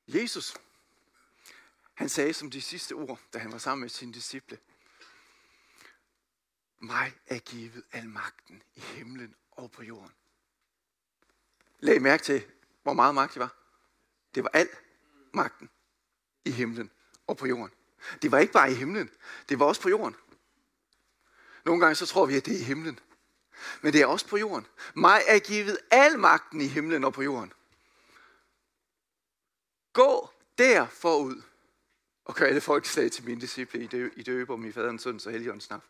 Jesus, 0.09 0.57
han 1.95 2.09
sagde 2.09 2.33
som 2.33 2.51
de 2.51 2.63
sidste 2.63 2.93
ord, 2.93 3.21
da 3.33 3.39
han 3.39 3.53
var 3.53 3.59
sammen 3.59 3.81
med 3.81 3.89
sine 3.89 4.13
disciple, 4.13 4.59
mig 6.79 7.13
er 7.27 7.39
givet 7.39 7.85
al 7.93 8.09
magten 8.09 8.63
i 8.75 8.81
himlen 8.81 9.35
og 9.51 9.71
på 9.71 9.83
jorden. 9.83 10.13
Læg 11.81 12.03
mærke 12.03 12.23
til, 12.23 12.47
hvor 12.83 12.93
meget 12.93 13.15
magt 13.15 13.35
det 13.35 13.41
var. 13.41 13.57
Det 14.35 14.43
var 14.43 14.51
al 14.55 14.69
magten 15.33 15.71
i 16.45 16.51
himlen 16.51 16.91
og 17.27 17.37
på 17.37 17.47
jorden. 17.47 17.75
Det 18.23 18.33
var 18.33 18.39
ikke 18.39 18.53
bare 18.53 18.73
i 18.73 18.75
himlen, 18.75 19.11
det 19.49 19.59
var 19.59 19.67
også 19.67 19.81
på 19.81 19.89
jorden. 19.89 20.17
Nogle 21.65 21.81
gange 21.81 21.95
så 21.95 22.07
tror 22.07 22.27
vi, 22.27 22.37
at 22.37 22.47
det 22.47 22.55
er 22.55 22.61
i 22.61 22.63
himlen. 22.63 23.01
Men 23.83 23.93
det 23.93 24.01
er 24.01 24.07
også 24.07 24.27
på 24.27 24.37
jorden. 24.37 24.67
Mig 24.95 25.23
er 25.27 25.39
givet 25.39 25.79
al 25.91 26.19
magten 26.19 26.61
i 26.61 26.67
himlen 26.67 27.05
og 27.05 27.13
på 27.13 27.23
jorden. 27.23 27.53
Gå 29.93 30.31
der 30.59 30.87
forud 30.87 31.43
og 32.25 32.35
gør 32.35 32.47
alle 32.47 32.61
folk 32.61 32.87
slag 32.87 33.13
til 33.13 33.25
mine 33.25 33.41
disciple 33.41 33.81
i, 33.81 33.87
dø, 33.87 34.09
i 34.17 34.23
døbe 34.23 34.53
om 34.53 34.65
i 34.65 34.73
faderens, 34.73 35.03
søns 35.03 35.27
og 35.27 35.33
heligåndens 35.33 35.71
navn. 35.71 35.83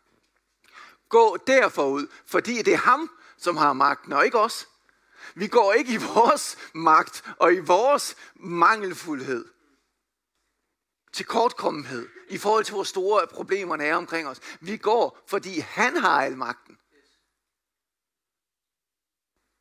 Gå 1.09 1.37
der 1.47 1.69
forud, 1.69 2.07
fordi 2.25 2.61
det 2.61 2.73
er 2.73 2.77
ham, 2.77 3.11
som 3.37 3.57
har 3.57 3.73
magten, 3.73 4.13
og 4.13 4.25
ikke 4.25 4.39
os. 4.39 4.67
Vi 5.35 5.47
går 5.47 5.73
ikke 5.73 5.93
i 5.93 5.97
vores 5.97 6.57
magt 6.73 7.23
og 7.37 7.53
i 7.53 7.59
vores 7.59 8.15
mangelfuldhed 8.35 9.45
til 11.13 11.25
kortkommenhed 11.25 12.09
i 12.29 12.37
forhold 12.37 12.63
til, 12.63 12.73
hvor 12.73 12.83
store 12.83 13.27
problemerne 13.27 13.83
er 13.83 13.95
omkring 13.95 14.27
os. 14.27 14.39
Vi 14.59 14.77
går, 14.77 15.19
fordi 15.27 15.59
han 15.59 15.97
har 15.97 16.21
al 16.21 16.37
magten. 16.37 16.77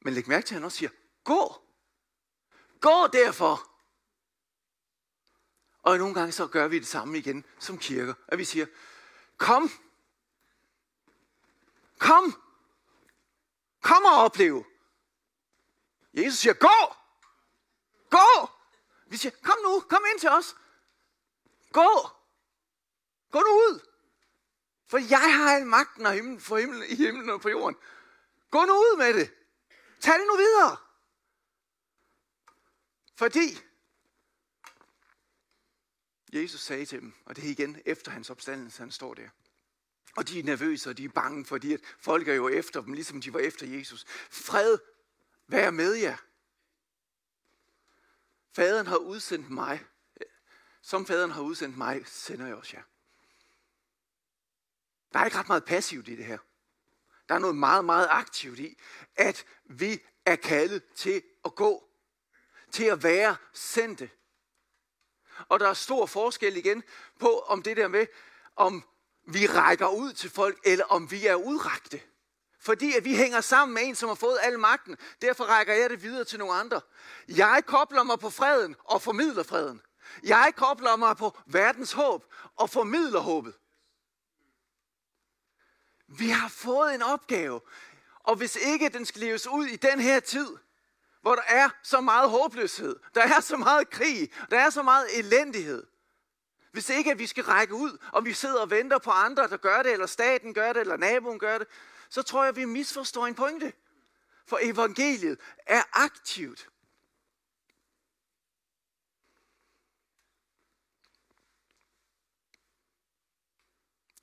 Men 0.07 0.15
læg 0.15 0.29
mærke 0.29 0.47
til, 0.47 0.55
at 0.55 0.57
han 0.57 0.65
også 0.65 0.79
siger, 0.79 0.91
gå. 1.25 1.63
Gå 2.81 3.07
derfor. 3.07 3.71
Og 5.83 5.99
nogle 5.99 6.15
gange 6.15 6.33
så 6.33 6.47
gør 6.47 6.69
vi 6.69 6.79
det 6.79 6.87
samme 6.87 7.19
igen 7.19 7.45
som 7.59 7.79
kirker. 7.79 8.15
At 8.29 8.39
vi 8.39 8.45
siger, 8.45 8.67
kom. 9.37 9.71
kom. 11.99 12.43
Kom 13.81 14.05
og 14.05 14.25
oplev. 14.25 14.65
Jesus 16.15 16.39
siger, 16.39 16.55
gå. 16.55 16.95
Gå. 18.11 18.51
Vi 19.07 19.17
siger, 19.17 19.33
kom 19.43 19.59
nu, 19.65 19.81
kom 19.81 20.05
ind 20.13 20.21
til 20.21 20.29
os. 20.29 20.57
Gå. 21.73 22.09
Gå 23.31 23.39
nu 23.39 23.53
ud. 23.53 23.81
For 24.87 24.99
jeg 24.99 25.35
har 25.35 25.55
al 25.57 25.67
magten 25.67 26.07
af 26.07 26.15
himlen, 26.15 26.41
for 26.41 26.59
himlen, 26.59 26.83
i 26.89 26.95
himlen 26.95 27.31
og 27.31 27.41
på 27.41 27.49
jorden. 27.49 27.77
Gå 28.51 28.65
nu 28.65 28.73
ud 28.73 28.97
med 28.99 29.15
det. 29.15 29.33
Tag 30.00 30.15
det 30.15 30.26
nu 30.26 30.37
videre. 30.37 30.76
Fordi 33.17 33.59
Jesus 36.33 36.61
sagde 36.61 36.87
til 36.87 37.00
dem, 37.00 37.15
og 37.25 37.37
det 37.37 37.45
er 37.45 37.49
igen 37.49 37.83
efter 37.87 38.11
hans 38.11 38.31
opstandelse, 38.31 38.79
han 38.79 38.91
står 38.91 39.15
der. 39.15 39.29
Og 40.17 40.29
de 40.29 40.38
er 40.38 40.43
nervøse, 40.43 40.91
og 40.91 40.99
de 40.99 41.05
er 41.05 41.09
bange, 41.09 41.45
fordi 41.45 41.73
at 41.73 41.81
folk 41.99 42.29
er 42.29 42.35
jo 42.35 42.49
efter 42.49 42.81
dem, 42.81 42.93
ligesom 42.93 43.21
de 43.21 43.33
var 43.33 43.41
efter 43.41 43.67
Jesus. 43.67 44.05
Fred, 44.31 44.79
vær 45.47 45.71
med 45.71 45.95
jer. 45.95 46.17
Faderen 48.53 48.87
har 48.87 48.97
udsendt 48.97 49.50
mig. 49.50 49.85
Som 50.83 51.07
faderen 51.07 51.31
har 51.31 51.43
udsendt 51.43 51.76
mig, 51.76 52.07
sender 52.07 52.47
jeg 52.47 52.57
også 52.57 52.76
jer. 52.76 52.83
Der 55.12 55.19
er 55.19 55.25
ikke 55.25 55.38
ret 55.38 55.49
meget 55.49 55.65
passivt 55.65 56.09
i 56.09 56.17
det 56.17 56.25
her. 56.25 56.38
Der 57.28 57.35
er 57.35 57.38
noget 57.38 57.56
meget, 57.56 57.85
meget 57.85 58.06
aktivt 58.11 58.59
i, 58.59 58.78
at 59.16 59.45
vi 59.64 60.00
er 60.26 60.37
kaldet 60.37 60.83
til 60.95 61.23
at 61.45 61.54
gå. 61.54 61.85
Til 62.73 62.85
at 62.85 63.02
være 63.02 63.37
sendte. 63.52 64.11
Og 65.49 65.61
der 65.61 65.68
er 65.68 65.75
stor 65.75 66.06
forskel 66.06 66.56
igen 66.56 66.83
på, 67.21 67.38
om 67.38 67.62
det 67.62 67.76
der 67.76 67.88
med, 67.88 68.06
om 68.56 68.85
vi 69.26 69.47
rækker 69.47 69.88
ud 69.88 70.12
til 70.12 70.30
folk, 70.30 70.61
eller 70.64 70.85
om 70.85 71.11
vi 71.11 71.26
er 71.26 71.35
udrakte. 71.35 72.00
Fordi 72.61 72.97
at 72.97 73.04
vi 73.04 73.16
hænger 73.16 73.40
sammen 73.40 73.75
med 73.75 73.83
en, 73.83 73.95
som 73.95 74.09
har 74.09 74.14
fået 74.14 74.38
al 74.42 74.59
magten. 74.59 74.97
Derfor 75.23 75.45
rækker 75.45 75.75
jeg 75.75 75.90
det 75.90 76.02
videre 76.02 76.25
til 76.25 76.38
nogle 76.38 76.54
andre. 76.54 76.80
Jeg 77.28 77.62
kobler 77.66 78.02
mig 78.02 78.18
på 78.18 78.30
freden 78.30 78.76
og 78.85 79.02
formidler 79.02 79.42
freden. 79.42 79.83
Jeg 80.23 80.52
kobler 80.56 80.97
mig 80.97 81.16
på 81.16 81.38
verdens 81.47 81.92
håb 81.92 82.25
og 82.56 82.71
formidler 82.71 83.21
håbet. 83.21 83.54
Vi 86.07 86.29
har 86.29 86.49
fået 86.49 86.95
en 86.95 87.03
opgave, 87.03 87.61
og 88.19 88.37
hvis 88.37 88.57
ikke 88.57 88.89
den 88.89 89.07
skal 89.07 89.21
leves 89.21 89.47
ud 89.47 89.67
i 89.67 89.77
den 89.77 90.01
her 90.01 90.21
tid, 90.21 90.57
hvor 91.21 91.35
der 91.35 91.43
er 91.43 91.71
så 91.83 92.01
meget 92.01 92.31
håbløshed, 92.31 92.97
der 93.15 93.23
er 93.23 93.41
så 93.41 93.57
meget 93.57 93.91
krig, 93.91 94.31
der 94.51 94.59
er 94.59 94.71
så 94.71 94.83
meget 94.83 95.19
elendighed, 95.19 95.87
hvis 96.73 96.89
ikke 96.89 97.11
at 97.11 97.19
vi 97.19 97.27
skal 97.27 97.45
række 97.45 97.75
ud, 97.75 97.99
og 98.13 98.25
vi 98.25 98.33
sidder 98.33 98.61
og 98.61 98.71
venter 98.71 98.99
på 98.99 99.11
andre, 99.11 99.49
der 99.49 99.57
gør 99.57 99.83
det, 99.83 99.93
eller 99.93 100.07
staten 100.07 100.55
gør 100.55 100.73
det, 100.73 100.81
eller 100.81 100.97
naboen 100.97 101.39
gør 101.39 101.59
det, 101.59 101.67
så 102.09 102.23
tror 102.23 102.43
jeg, 102.43 102.49
at 102.49 102.57
vi 102.57 102.65
misforstår 102.65 103.27
en 103.27 103.35
pointe. 103.35 103.73
For 104.47 104.59
evangeliet 104.63 105.41
er 105.67 105.83
aktivt. 105.93 106.69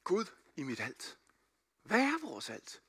Gud 0.03 0.25
i 0.55 0.63
mit 0.63 0.79
alt. 0.79 1.17
Hvad 1.93 2.01
er 2.01 2.27
vores 2.27 2.49
alt? 2.49 2.81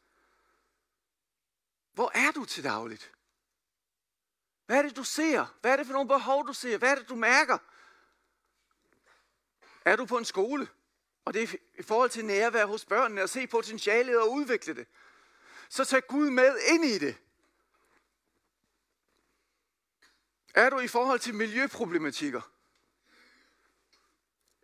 Hvor 1.92 2.10
er 2.14 2.30
du 2.30 2.44
til 2.44 2.64
dagligt? 2.64 3.12
Hvad 4.66 4.78
er 4.78 4.82
det, 4.82 4.96
du 4.96 5.04
ser? 5.04 5.54
Hvad 5.60 5.72
er 5.72 5.76
det 5.76 5.86
for 5.86 5.92
nogle 5.92 6.08
behov, 6.08 6.46
du 6.46 6.52
ser? 6.52 6.78
Hvad 6.78 6.90
er 6.90 6.94
det, 6.94 7.08
du 7.08 7.14
mærker? 7.14 7.58
Er 9.84 9.96
du 9.96 10.06
på 10.06 10.18
en 10.18 10.24
skole? 10.24 10.68
Og 11.24 11.34
det 11.34 11.42
er 11.42 11.56
i 11.78 11.82
forhold 11.82 12.10
til 12.10 12.24
nærvær 12.24 12.66
hos 12.66 12.84
børnene 12.84 13.22
og 13.22 13.28
se 13.28 13.46
potentialet 13.46 14.20
og 14.20 14.32
udvikle 14.32 14.74
det. 14.74 14.86
Så 15.68 15.84
tag 15.84 16.06
Gud 16.06 16.30
med 16.30 16.58
ind 16.58 16.84
i 16.84 16.98
det. 16.98 17.16
Er 20.54 20.70
du 20.70 20.78
i 20.78 20.88
forhold 20.88 21.18
til 21.18 21.34
miljøproblematikker? 21.34 22.42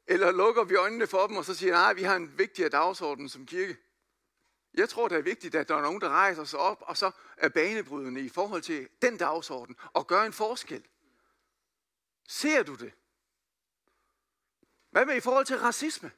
Eller 0.07 0.31
lukker 0.31 0.64
vi 0.64 0.74
øjnene 0.74 1.07
for 1.07 1.26
dem 1.26 1.37
og 1.37 1.44
så 1.44 1.55
siger, 1.55 1.72
nej, 1.72 1.92
vi 1.92 2.03
har 2.03 2.16
en 2.16 2.38
vigtigere 2.38 2.70
dagsorden 2.70 3.29
som 3.29 3.46
kirke? 3.46 3.89
Jeg 4.74 4.88
tror, 4.88 5.09
det 5.09 5.18
er 5.18 5.22
vigtigt, 5.22 5.54
at 5.54 5.68
der 5.68 5.76
er 5.76 5.83
nogen, 5.83 6.00
der 6.00 6.09
rejser 6.09 6.44
sig 6.44 6.59
op 6.59 6.83
og 6.83 6.96
så 6.96 7.11
er 7.37 7.48
banebrydende 7.48 8.20
i 8.20 8.28
forhold 8.28 8.62
til 8.62 8.88
den 9.02 9.16
dagsorden 9.16 9.76
og 9.92 10.06
gør 10.06 10.22
en 10.22 10.33
forskel. 10.33 10.85
Ser 12.28 12.62
du 12.62 12.74
det? 12.74 12.92
Hvad 14.90 15.06
med 15.06 15.16
i 15.16 15.20
forhold 15.20 15.46
til 15.46 15.59
racisme? 15.59 16.11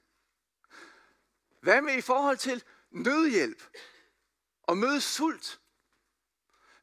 Hvad 1.61 1.83
med 1.83 1.95
i 1.95 2.01
forhold 2.01 2.37
til 2.37 2.65
nødhjælp 2.91 3.63
og 4.63 4.79
møde 4.79 5.01
sult? 5.01 5.61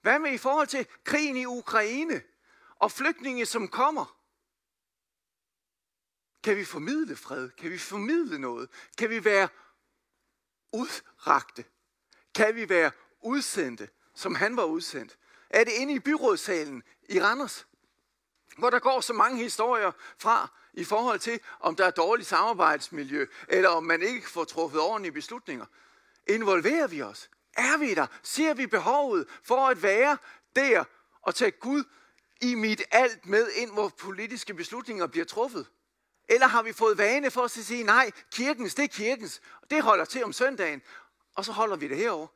Hvad 0.02 0.20
med 0.20 0.32
i 0.32 0.38
forhold 0.38 0.68
til 0.68 0.88
krigen 1.04 1.38
i 1.38 1.46
Ukraine 1.46 2.24
og 2.76 2.92
flygtninge, 2.92 3.46
som 3.46 3.68
kommer? 3.68 4.20
Kan 6.44 6.58
vi 6.58 6.66
formidle 6.66 7.16
fred? 7.16 7.50
Kan 7.50 7.72
vi 7.72 7.78
formidle 7.78 8.40
noget? 8.40 8.70
Kan 8.98 9.10
vi 9.10 9.26
være 9.26 9.50
udrakte? 10.72 11.66
Kan 12.36 12.56
vi 12.56 12.70
være 12.70 12.92
udsendte, 13.22 13.90
som 14.16 14.36
han 14.36 14.58
var 14.58 14.64
udsendt? 14.64 15.18
Er 15.50 15.64
det 15.64 15.74
inde 15.74 15.94
i 15.94 16.00
byrådssalen 16.00 16.84
i 17.10 17.22
Randers, 17.22 17.68
hvor 18.58 18.70
der 18.70 18.80
går 18.80 19.02
så 19.02 19.14
mange 19.14 19.44
historier 19.44 19.92
fra 20.18 20.52
i 20.74 20.84
forhold 20.84 21.20
til, 21.20 21.40
om 21.60 21.76
der 21.76 21.86
er 21.86 21.92
dårligt 21.92 22.30
samarbejdsmiljø, 22.30 23.26
eller 23.48 23.70
om 23.70 23.84
man 23.84 24.02
ikke 24.02 24.30
får 24.30 24.44
truffet 24.44 24.82
ordentlige 24.82 25.12
beslutninger? 25.12 25.66
Involverer 26.28 26.88
vi 26.88 27.02
os? 27.02 27.30
Er 27.54 27.78
vi 27.78 27.94
der? 27.94 28.08
Ser 28.24 28.54
vi 28.54 28.68
behovet 28.68 29.28
for 29.44 29.68
at 29.68 29.84
være 29.84 30.18
der 30.56 30.84
og 31.22 31.36
tage 31.36 31.52
Gud 31.52 31.84
i 32.42 32.56
mit 32.56 32.82
alt 32.92 33.26
med 33.26 33.52
ind, 33.52 33.72
hvor 33.72 33.90
politiske 33.98 34.54
beslutninger 34.54 35.08
bliver 35.08 35.26
truffet? 35.26 35.68
Eller 36.30 36.48
har 36.48 36.62
vi 36.62 36.74
fået 36.74 36.98
vane 36.98 37.32
for 37.32 37.44
at 37.44 37.52
sige, 37.52 37.84
nej, 37.84 38.12
kirkens, 38.32 38.76
det 38.76 38.84
er 38.84 38.88
kirkens, 38.88 39.42
det 39.70 39.84
holder 39.84 40.06
til 40.06 40.24
om 40.24 40.34
søndagen, 40.34 40.82
og 41.36 41.46
så 41.46 41.52
holder 41.52 41.76
vi 41.76 41.88
det 41.88 41.98
herover. 41.98 42.28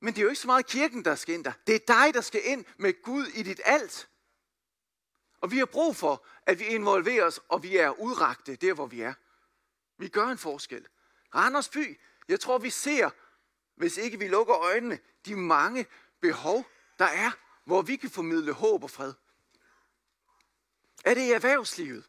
Men 0.00 0.14
det 0.14 0.18
er 0.18 0.22
jo 0.22 0.28
ikke 0.28 0.40
så 0.40 0.46
meget 0.46 0.66
kirken, 0.66 1.04
der 1.04 1.14
skal 1.14 1.34
ind 1.34 1.44
der. 1.44 1.52
Det 1.66 1.74
er 1.74 1.78
dig, 1.86 2.14
der 2.14 2.20
skal 2.20 2.40
ind 2.44 2.64
med 2.76 3.02
Gud 3.02 3.26
i 3.26 3.42
dit 3.42 3.60
alt. 3.64 4.08
Og 5.40 5.50
vi 5.50 5.58
har 5.58 5.66
brug 5.66 5.96
for, 5.96 6.26
at 6.46 6.58
vi 6.58 6.64
involverer 6.64 7.24
os, 7.24 7.40
og 7.48 7.62
vi 7.62 7.76
er 7.76 8.00
udragte 8.00 8.56
der, 8.56 8.72
hvor 8.72 8.86
vi 8.86 9.00
er. 9.00 9.14
Vi 9.98 10.08
gør 10.08 10.26
en 10.26 10.38
forskel. 10.38 10.88
Randers 11.34 11.68
by, 11.68 12.00
jeg 12.28 12.40
tror, 12.40 12.58
vi 12.58 12.70
ser, 12.70 13.10
hvis 13.74 13.96
ikke 13.96 14.18
vi 14.18 14.28
lukker 14.28 14.56
øjnene, 14.56 14.98
de 15.26 15.36
mange 15.36 15.86
behov, 16.20 16.64
der 16.98 17.04
er, 17.04 17.30
hvor 17.64 17.82
vi 17.82 17.96
kan 17.96 18.10
formidle 18.10 18.52
håb 18.52 18.82
og 18.82 18.90
fred. 18.90 19.12
Er 21.04 21.14
det 21.14 21.20
i 21.20 21.32
erhvervslivet? 21.32 22.08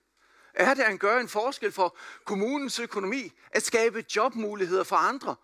Er 0.57 0.73
det 0.73 0.83
at 0.83 0.99
gøre 0.99 1.21
en 1.21 1.29
forskel 1.29 1.71
for 1.71 1.97
kommunens 2.25 2.79
økonomi? 2.79 3.31
At 3.51 3.63
skabe 3.63 4.05
jobmuligheder 4.15 4.83
for 4.83 4.95
andre? 4.95 5.35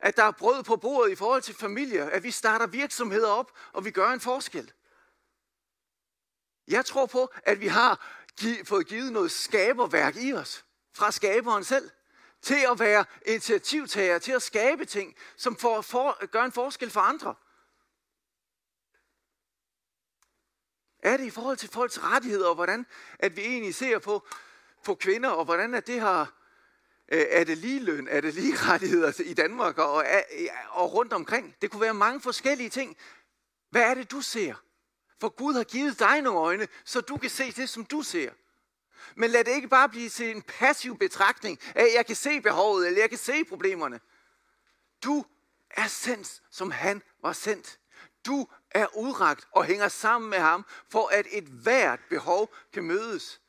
At 0.00 0.16
der 0.16 0.24
er 0.24 0.30
brød 0.30 0.62
på 0.62 0.76
bordet 0.76 1.12
i 1.12 1.14
forhold 1.14 1.42
til 1.42 1.54
familier? 1.54 2.10
At 2.10 2.22
vi 2.22 2.30
starter 2.30 2.66
virksomheder 2.66 3.28
op, 3.28 3.52
og 3.72 3.84
vi 3.84 3.90
gør 3.90 4.10
en 4.10 4.20
forskel? 4.20 4.72
Jeg 6.68 6.84
tror 6.84 7.06
på, 7.06 7.32
at 7.42 7.60
vi 7.60 7.66
har 7.66 8.06
fået 8.64 8.86
givet 8.86 9.12
noget 9.12 9.30
skaberværk 9.30 10.16
i 10.16 10.32
os 10.32 10.64
fra 10.94 11.10
skaberen 11.10 11.64
selv 11.64 11.90
til 12.42 12.66
at 12.72 12.80
være 12.80 13.04
initiativtager, 13.26 14.18
til 14.18 14.32
at 14.32 14.42
skabe 14.42 14.84
ting, 14.84 15.14
som 15.36 15.56
for, 15.56 15.80
for, 15.80 16.26
gør 16.26 16.42
en 16.42 16.52
forskel 16.52 16.90
for 16.90 17.00
andre. 17.00 17.34
Er 21.02 21.16
det 21.16 21.24
i 21.24 21.30
forhold 21.30 21.56
til 21.56 21.68
folks 21.68 22.02
rettigheder, 22.02 22.48
og 22.48 22.54
hvordan 22.54 22.86
at 23.18 23.36
vi 23.36 23.42
egentlig 23.42 23.74
ser 23.74 23.98
på, 23.98 24.26
på 24.84 24.94
kvinder, 24.94 25.28
og 25.28 25.44
hvordan 25.44 25.74
at 25.74 25.86
det 25.86 26.00
har, 26.00 26.32
øh, 27.12 27.24
er 27.30 27.44
det 27.44 27.58
lige 27.58 27.80
løn, 27.80 28.08
er 28.08 28.20
det 28.20 28.34
lige 28.34 28.56
rettigheder 28.72 29.12
i 29.24 29.34
Danmark 29.34 29.78
og, 29.78 30.04
og 30.70 30.94
rundt 30.94 31.12
omkring. 31.12 31.56
Det 31.62 31.70
kunne 31.70 31.82
være 31.82 31.94
mange 31.94 32.20
forskellige 32.20 32.70
ting. 32.70 32.96
Hvad 33.70 33.82
er 33.82 33.94
det, 33.94 34.10
du 34.10 34.20
ser? 34.20 34.54
For 35.20 35.28
Gud 35.28 35.54
har 35.54 35.64
givet 35.64 35.98
dig 35.98 36.22
nogle 36.22 36.38
øjne, 36.38 36.68
så 36.84 37.00
du 37.00 37.16
kan 37.16 37.30
se 37.30 37.52
det, 37.52 37.68
som 37.68 37.84
du 37.84 38.02
ser. 38.02 38.30
Men 39.14 39.30
lad 39.30 39.44
det 39.44 39.54
ikke 39.54 39.68
bare 39.68 39.88
blive 39.88 40.08
til 40.08 40.30
en 40.30 40.42
passiv 40.42 40.98
betragtning 40.98 41.58
af, 41.74 41.84
at 41.84 41.94
jeg 41.94 42.06
kan 42.06 42.16
se 42.16 42.40
behovet, 42.40 42.86
eller 42.86 43.00
jeg 43.00 43.08
kan 43.08 43.18
se 43.18 43.44
problemerne. 43.44 44.00
Du 45.04 45.24
er 45.70 45.86
sendt, 45.86 46.42
som 46.50 46.70
han 46.70 47.02
var 47.22 47.32
sendt. 47.32 47.78
Du 48.26 48.48
er 48.70 48.96
udragt 48.96 49.48
og 49.52 49.64
hænger 49.64 49.88
sammen 49.88 50.30
med 50.30 50.38
ham, 50.38 50.66
for 50.88 51.08
at 51.08 51.26
et 51.30 51.44
hvert 51.44 52.00
behov 52.10 52.54
kan 52.72 52.84
mødes. 52.84 53.40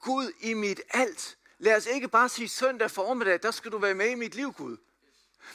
Gud 0.00 0.32
i 0.40 0.54
mit 0.54 0.80
alt. 0.90 1.36
Lad 1.58 1.76
os 1.76 1.86
ikke 1.86 2.08
bare 2.08 2.28
sige 2.28 2.48
søndag 2.48 2.90
formiddag, 2.90 3.42
der 3.42 3.50
skal 3.50 3.72
du 3.72 3.78
være 3.78 3.94
med 3.94 4.10
i 4.10 4.14
mit 4.14 4.34
liv, 4.34 4.52
Gud. 4.52 4.76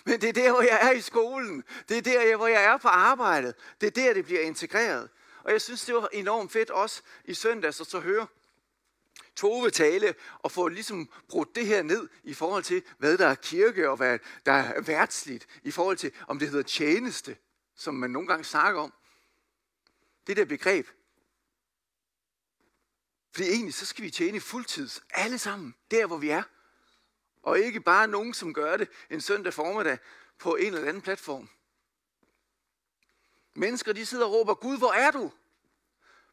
Men 0.05 0.21
det 0.21 0.29
er 0.29 0.33
der, 0.33 0.51
hvor 0.51 0.61
jeg 0.61 0.79
er 0.81 0.91
i 0.91 1.01
skolen. 1.01 1.63
Det 1.89 1.97
er 1.97 2.01
der, 2.01 2.35
hvor 2.35 2.47
jeg 2.47 2.63
er 2.63 2.77
på 2.77 2.87
arbejdet. 2.87 3.55
Det 3.81 3.87
er 3.87 3.91
der, 3.91 4.13
det 4.13 4.25
bliver 4.25 4.41
integreret. 4.41 5.09
Og 5.43 5.51
jeg 5.51 5.61
synes, 5.61 5.85
det 5.85 5.95
var 5.95 6.07
enormt 6.13 6.51
fedt 6.51 6.69
også 6.69 7.01
i 7.25 7.33
søndags 7.33 7.81
at 7.81 7.87
så 7.87 7.99
høre 7.99 8.27
Tove 9.35 9.69
tale 9.69 10.15
og 10.39 10.51
få 10.51 10.67
ligesom 10.67 11.09
brudt 11.29 11.55
det 11.55 11.65
her 11.65 11.83
ned 11.83 12.07
i 12.23 12.33
forhold 12.33 12.63
til, 12.63 12.83
hvad 12.97 13.17
der 13.17 13.27
er 13.27 13.35
kirke 13.35 13.89
og 13.89 13.97
hvad 13.97 14.19
der 14.45 14.51
er 14.51 14.81
værtsligt, 14.81 15.47
i 15.63 15.71
forhold 15.71 15.97
til, 15.97 16.11
om 16.27 16.39
det 16.39 16.49
hedder 16.49 16.63
tjeneste, 16.63 17.37
som 17.79 17.95
man 17.95 18.09
nogle 18.09 18.27
gange 18.27 18.43
snakker 18.43 18.81
om. 18.81 18.93
Det 20.27 20.37
der 20.37 20.45
begreb. 20.45 20.87
Fordi 23.31 23.49
egentlig, 23.49 23.73
så 23.73 23.85
skal 23.85 24.03
vi 24.03 24.11
tjene 24.11 24.41
fuldtids, 24.41 25.03
alle 25.09 25.37
sammen, 25.37 25.75
der 25.91 26.05
hvor 26.05 26.17
vi 26.17 26.29
er. 26.29 26.43
Og 27.41 27.59
ikke 27.59 27.81
bare 27.81 28.07
nogen, 28.07 28.33
som 28.33 28.53
gør 28.53 28.77
det 28.77 28.89
en 29.09 29.21
søndag 29.21 29.53
formiddag 29.53 29.97
på 30.37 30.55
en 30.55 30.73
eller 30.73 30.87
anden 30.87 31.01
platform. 31.01 31.49
Mennesker, 33.53 33.93
de 33.93 34.05
sidder 34.05 34.25
og 34.25 34.31
råber, 34.31 34.53
Gud, 34.53 34.77
hvor 34.77 34.93
er 34.93 35.11
du? 35.11 35.31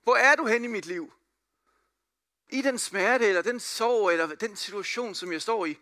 Hvor 0.02 0.16
er 0.16 0.36
du 0.36 0.46
hen 0.46 0.64
i 0.64 0.68
mit 0.68 0.86
liv? 0.86 1.12
I 2.48 2.62
den 2.62 2.78
smerte, 2.78 3.26
eller 3.26 3.42
den 3.42 3.60
sorg, 3.60 4.10
eller 4.10 4.34
den 4.34 4.56
situation, 4.56 5.14
som 5.14 5.32
jeg 5.32 5.42
står 5.42 5.66
i. 5.66 5.78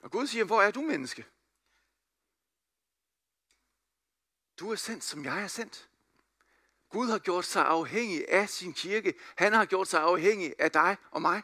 Og 0.00 0.10
Gud 0.10 0.26
siger, 0.26 0.44
hvor 0.44 0.62
er 0.62 0.70
du 0.70 0.80
menneske? 0.80 1.26
Du 4.58 4.72
er 4.72 4.76
sendt, 4.76 5.04
som 5.04 5.24
jeg 5.24 5.42
er 5.42 5.48
sendt. 5.48 5.88
Gud 6.90 7.10
har 7.10 7.18
gjort 7.18 7.44
sig 7.44 7.66
afhængig 7.66 8.28
af 8.28 8.48
sin 8.48 8.72
kirke. 8.72 9.14
Han 9.36 9.52
har 9.52 9.64
gjort 9.64 9.88
sig 9.88 10.00
afhængig 10.00 10.54
af 10.58 10.70
dig 10.70 10.96
og 11.10 11.22
mig. 11.22 11.42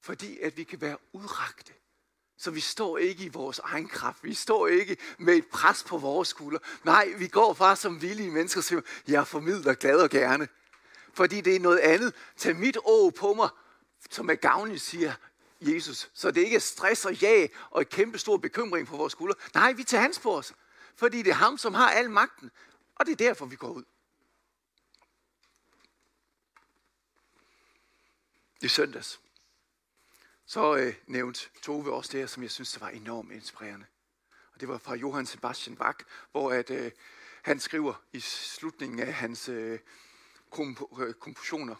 Fordi 0.00 0.40
at 0.40 0.56
vi 0.56 0.64
kan 0.64 0.80
være 0.80 0.98
udragte. 1.12 1.72
Så 2.36 2.50
vi 2.50 2.60
står 2.60 2.98
ikke 2.98 3.24
i 3.24 3.28
vores 3.28 3.58
egen 3.58 3.88
kraft. 3.88 4.24
Vi 4.24 4.34
står 4.34 4.66
ikke 4.66 4.96
med 5.18 5.34
et 5.34 5.46
pres 5.46 5.84
på 5.84 5.98
vores 5.98 6.28
skulder. 6.28 6.58
Nej, 6.84 7.08
vi 7.18 7.28
går 7.28 7.54
bare 7.54 7.76
som 7.76 8.02
villige 8.02 8.30
mennesker, 8.30 8.60
som 8.60 8.84
jeg 9.08 9.26
formidler 9.26 9.74
glad 9.74 9.96
og 9.96 10.10
gerne. 10.10 10.48
Fordi 11.12 11.40
det 11.40 11.56
er 11.56 11.60
noget 11.60 11.78
andet. 11.78 12.14
Tag 12.36 12.56
mit 12.56 12.76
å 12.84 13.10
på 13.10 13.34
mig, 13.34 13.48
som 14.10 14.30
er 14.30 14.34
gavnligt, 14.34 14.82
siger 14.82 15.14
Jesus. 15.60 16.10
Så 16.14 16.30
det 16.30 16.40
ikke 16.40 16.56
er 16.56 16.60
stress 16.60 17.04
og 17.04 17.22
jag 17.22 17.50
og 17.70 17.80
et 17.80 17.88
kæmpe 17.88 18.18
stor 18.18 18.36
bekymring 18.36 18.86
på 18.86 18.96
vores 18.96 19.12
skulder. 19.12 19.34
Nej, 19.54 19.72
vi 19.72 19.84
tager 19.84 20.02
hans 20.02 20.18
på 20.18 20.36
os. 20.36 20.54
Fordi 20.96 21.22
det 21.22 21.30
er 21.30 21.34
ham, 21.34 21.58
som 21.58 21.74
har 21.74 21.90
al 21.90 22.10
magten. 22.10 22.50
Og 22.94 23.06
det 23.06 23.12
er 23.12 23.16
derfor, 23.16 23.46
vi 23.46 23.56
går 23.56 23.70
ud. 23.70 23.84
Det 28.60 28.66
er 28.66 28.68
søndags 28.68 29.20
så 30.46 30.76
øh, 30.76 30.94
nævnte 31.06 31.48
Tove 31.62 31.92
også 31.92 32.12
det 32.12 32.20
her, 32.20 32.26
som 32.26 32.42
jeg 32.42 32.50
synes, 32.50 32.72
det 32.72 32.80
var 32.80 32.88
enormt 32.88 33.32
inspirerende. 33.32 33.86
Og 34.54 34.60
det 34.60 34.68
var 34.68 34.78
fra 34.78 34.94
Johann 34.94 35.26
Sebastian 35.26 35.76
Bach, 35.76 35.98
hvor 36.30 36.52
at, 36.52 36.70
øh, 36.70 36.92
han 37.42 37.60
skriver 37.60 37.94
i 38.12 38.20
slutningen 38.20 39.00
af 39.00 39.14
hans 39.14 39.48
øh, 39.48 39.80
komp- 40.52 41.02
øh, 41.02 41.14
kompositioner, 41.14 41.76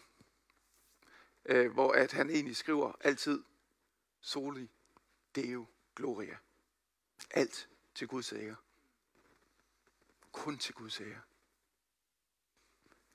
øh, 1.45 1.71
hvor 1.71 1.93
at 1.93 2.11
han 2.11 2.29
egentlig 2.29 2.55
skriver 2.55 2.93
altid 2.99 3.43
Soli 4.21 4.69
Deo 5.35 5.65
Gloria. 5.95 6.37
Alt 7.31 7.69
til 7.95 8.07
Guds 8.07 8.33
ære. 8.33 8.55
Kun 10.35 10.57
til 10.57 10.73
Guds 10.73 11.01
ære. 11.01 11.21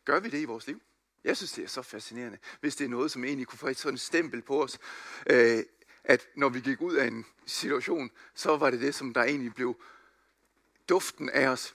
Gør 0.04 0.20
vi 0.20 0.30
det 0.30 0.40
i 0.40 0.44
vores 0.44 0.66
liv? 0.66 0.83
Jeg 1.24 1.37
synes, 1.37 1.52
det 1.52 1.64
er 1.64 1.68
så 1.68 1.83
fascinerende, 1.83 2.38
hvis 2.61 2.76
det 2.76 2.85
er 2.85 2.88
noget, 2.88 3.11
som 3.11 3.24
egentlig 3.24 3.46
kunne 3.46 3.59
få 3.59 3.68
et 3.68 3.78
sådan 3.78 3.98
stempel 3.98 4.42
på 4.42 4.62
os, 4.62 4.78
øh, 5.26 5.64
at 6.04 6.28
når 6.35 6.48
vi 6.48 6.61
gik 6.61 6.80
ud 6.80 6.94
af 6.94 7.06
en 7.06 7.26
situation, 7.46 8.11
så 8.35 8.56
var 8.56 8.70
det 8.70 8.80
det, 8.80 8.94
som 8.94 9.14
der 9.14 9.22
egentlig 9.22 9.54
blev 9.54 9.76
duften 10.88 11.30
af 11.30 11.48
os. 11.48 11.74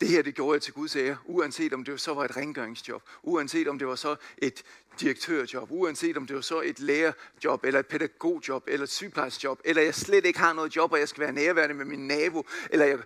Det 0.00 0.08
her, 0.08 0.22
det 0.22 0.34
gjorde 0.34 0.54
jeg 0.54 0.62
til 0.62 0.74
Guds 0.74 0.96
ære, 0.96 1.18
uanset 1.24 1.72
om 1.72 1.84
det 1.84 2.00
så 2.00 2.14
var 2.14 2.24
et 2.24 2.36
rengøringsjob, 2.36 3.02
uanset 3.22 3.68
om 3.68 3.78
det 3.78 3.88
var 3.88 3.94
så 3.94 4.16
et 4.38 4.62
direktørjob, 5.00 5.70
uanset 5.70 6.16
om 6.16 6.26
det 6.26 6.36
var 6.36 6.42
så 6.42 6.60
et 6.60 6.80
lærerjob, 6.80 7.64
eller 7.64 7.80
et 7.80 7.86
pædagogjob, 7.86 8.64
eller 8.66 8.84
et 8.84 8.90
sygeplejersjob, 8.90 9.60
eller 9.64 9.82
jeg 9.82 9.94
slet 9.94 10.26
ikke 10.26 10.38
har 10.38 10.52
noget 10.52 10.76
job, 10.76 10.92
og 10.92 10.98
jeg 10.98 11.08
skal 11.08 11.20
være 11.20 11.32
nærværende 11.32 11.74
med 11.74 11.84
min 11.84 12.06
nabo, 12.06 12.46
eller 12.70 12.86
jeg 12.86 12.98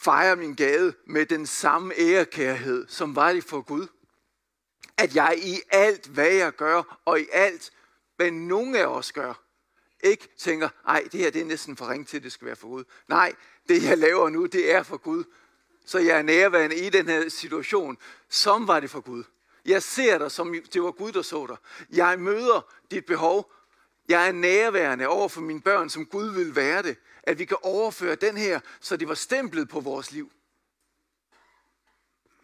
fejrer 0.00 0.34
min 0.34 0.54
gade 0.54 0.94
med 1.06 1.26
den 1.26 1.46
samme 1.46 1.94
ærekærhed, 1.98 2.86
som 2.88 3.16
var 3.16 3.32
det 3.32 3.44
for 3.44 3.60
Gud 3.60 3.86
at 4.98 5.14
jeg 5.16 5.38
i 5.42 5.60
alt, 5.70 6.06
hvad 6.06 6.32
jeg 6.32 6.52
gør, 6.52 7.00
og 7.04 7.20
i 7.20 7.26
alt, 7.32 7.72
hvad 8.16 8.30
nogen 8.30 8.76
af 8.76 8.86
os 8.86 9.12
gør, 9.12 9.34
ikke 10.00 10.28
tænker, 10.38 10.68
ej, 10.86 11.08
det 11.12 11.20
her 11.20 11.30
det 11.30 11.40
er 11.40 11.44
næsten 11.44 11.76
for 11.76 11.90
ring 11.90 12.08
til, 12.08 12.22
det 12.22 12.32
skal 12.32 12.46
være 12.46 12.56
for 12.56 12.68
Gud. 12.68 12.84
Nej, 13.08 13.32
det 13.68 13.84
jeg 13.84 13.98
laver 13.98 14.28
nu, 14.28 14.46
det 14.46 14.72
er 14.72 14.82
for 14.82 14.96
Gud. 14.96 15.24
Så 15.86 15.98
jeg 15.98 16.18
er 16.18 16.22
nærværende 16.22 16.76
i 16.76 16.90
den 16.90 17.08
her 17.08 17.28
situation, 17.28 17.98
som 18.28 18.68
var 18.68 18.80
det 18.80 18.90
for 18.90 19.00
Gud. 19.00 19.24
Jeg 19.64 19.82
ser 19.82 20.18
dig, 20.18 20.30
som 20.30 20.54
det 20.72 20.82
var 20.82 20.90
Gud, 20.90 21.12
der 21.12 21.22
så 21.22 21.46
dig. 21.46 21.56
Jeg 21.90 22.20
møder 22.20 22.74
dit 22.90 23.06
behov. 23.06 23.52
Jeg 24.08 24.28
er 24.28 24.32
nærværende 24.32 25.08
over 25.08 25.28
for 25.28 25.40
mine 25.40 25.60
børn, 25.60 25.90
som 25.90 26.06
Gud 26.06 26.34
vil 26.34 26.56
være 26.56 26.82
det. 26.82 26.96
At 27.22 27.38
vi 27.38 27.44
kan 27.44 27.56
overføre 27.62 28.14
den 28.14 28.36
her, 28.36 28.60
så 28.80 28.96
det 28.96 29.08
var 29.08 29.14
stemplet 29.14 29.68
på 29.68 29.80
vores 29.80 30.12
liv. 30.12 30.32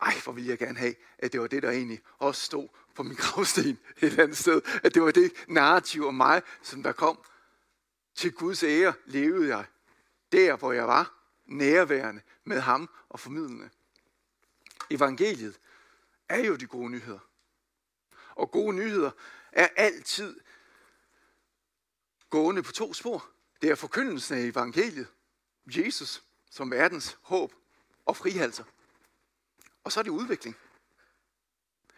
Ej, 0.03 0.14
hvor 0.24 0.33
vil 0.33 0.44
jeg 0.44 0.59
gerne 0.59 0.79
have, 0.79 0.94
at 1.18 1.33
det 1.33 1.40
var 1.40 1.46
det, 1.46 1.62
der 1.62 1.70
egentlig 1.70 2.00
også 2.18 2.42
stod 2.42 2.68
på 2.94 3.03
min 3.03 3.14
gravsten 3.14 3.68
et 3.68 3.79
eller 3.96 4.22
andet 4.22 4.37
sted. 4.37 4.62
At 4.83 4.94
det 4.94 5.03
var 5.03 5.11
det 5.11 5.33
narrativ 5.48 6.07
om 6.07 6.14
mig, 6.14 6.42
som 6.62 6.83
der 6.83 6.92
kom. 6.92 7.18
Til 8.14 8.33
Guds 8.33 8.62
ære 8.62 8.94
levede 9.07 9.48
jeg 9.48 9.64
der, 10.33 10.57
hvor 10.57 10.72
jeg 10.72 10.87
var, 10.87 11.14
nærværende 11.46 12.22
med 12.44 12.61
ham 12.61 12.90
og 13.09 13.20
formidlende. 13.20 13.70
Evangeliet 14.90 15.59
er 16.29 16.38
jo 16.40 16.57
de 16.57 16.66
gode 16.66 16.90
nyheder. 16.90 17.18
Og 18.35 18.50
gode 18.50 18.77
nyheder 18.77 19.11
er 19.53 19.68
altid 19.77 20.40
gående 22.35 22.62
på 22.62 22.73
to 22.73 22.94
spor. 22.94 23.31
Det 23.62 23.70
er 23.70 23.75
forkyndelsen 23.75 24.38
af 24.38 24.42
evangeliet. 24.42 25.07
Jesus 25.66 26.23
som 26.51 26.70
verdens 26.70 27.18
håb 27.23 27.55
og 28.07 28.16
frihalser. 28.16 28.64
Og 29.85 29.92
så 29.92 30.01
er 30.01 30.03
det 30.03 30.11
udvikling. 30.11 30.57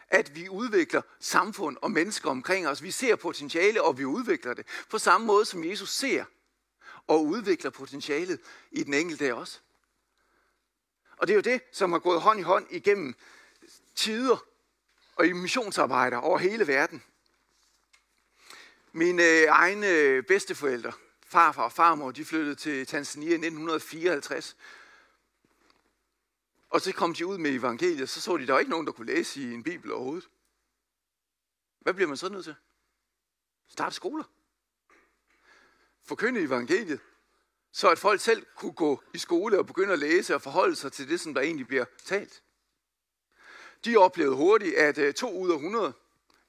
At 0.08 0.34
vi 0.34 0.48
udvikler 0.48 1.02
samfund 1.20 1.76
og 1.82 1.90
mennesker 1.90 2.30
omkring 2.30 2.68
os. 2.68 2.82
Vi 2.82 2.90
ser 2.90 3.16
potentiale, 3.16 3.82
og 3.82 3.98
vi 3.98 4.04
udvikler 4.04 4.54
det. 4.54 4.66
På 4.90 4.98
samme 4.98 5.26
måde 5.26 5.44
som 5.44 5.64
Jesus 5.64 5.90
ser 5.90 6.24
og 7.06 7.24
udvikler 7.24 7.70
potentialet 7.70 8.40
i 8.70 8.84
den 8.84 8.94
enkelte 8.94 9.26
af 9.26 9.32
os. 9.32 9.62
Og 11.16 11.26
det 11.26 11.32
er 11.32 11.36
jo 11.36 11.40
det, 11.40 11.62
som 11.72 11.92
har 11.92 11.98
gået 11.98 12.20
hånd 12.20 12.40
i 12.40 12.42
hånd 12.42 12.66
igennem 12.70 13.14
tider 13.94 14.44
og 15.16 15.26
i 15.26 15.32
missionsarbejder 15.32 16.16
over 16.16 16.38
hele 16.38 16.66
verden. 16.66 17.02
Mine 18.96 19.22
øh, 19.22 19.46
egne 19.48 19.88
øh, 19.88 20.22
bedsteforældre, 20.22 20.92
farfar 21.26 21.62
og 21.62 21.72
farmor, 21.72 22.10
de 22.10 22.24
flyttede 22.24 22.54
til 22.54 22.86
Tanzania 22.86 23.30
i 23.30 23.34
1954 23.34 24.56
og 26.70 26.80
så 26.80 26.92
kom 26.92 27.14
de 27.14 27.26
ud 27.26 27.38
med 27.38 27.50
evangeliet, 27.50 28.08
så 28.08 28.20
så 28.20 28.36
de, 28.36 28.46
der 28.46 28.52
var 28.52 28.60
ikke 28.60 28.70
nogen, 28.70 28.86
der 28.86 28.92
kunne 28.92 29.06
læse 29.14 29.40
i 29.40 29.54
en 29.54 29.62
bibel 29.62 29.92
overhovedet. 29.92 30.28
Hvad 31.80 31.94
bliver 31.94 32.08
man 32.08 32.16
så 32.16 32.28
nødt 32.28 32.44
til? 32.44 32.54
Start 33.68 33.94
skoler. 33.94 34.24
Forkynde 36.04 36.40
evangeliet, 36.40 37.00
så 37.72 37.90
at 37.90 37.98
folk 37.98 38.20
selv 38.20 38.46
kunne 38.56 38.72
gå 38.72 39.02
i 39.14 39.18
skole 39.18 39.58
og 39.58 39.66
begynde 39.66 39.92
at 39.92 39.98
læse 39.98 40.34
og 40.34 40.42
forholde 40.42 40.76
sig 40.76 40.92
til 40.92 41.08
det, 41.08 41.20
som 41.20 41.34
der 41.34 41.40
egentlig 41.40 41.66
bliver 41.66 41.84
talt. 42.04 42.42
De 43.84 43.96
oplevede 43.96 44.36
hurtigt, 44.36 44.74
at 44.74 44.98
øh, 44.98 45.14
to 45.14 45.38
ud 45.40 45.50
af 45.50 45.54
100 45.54 45.92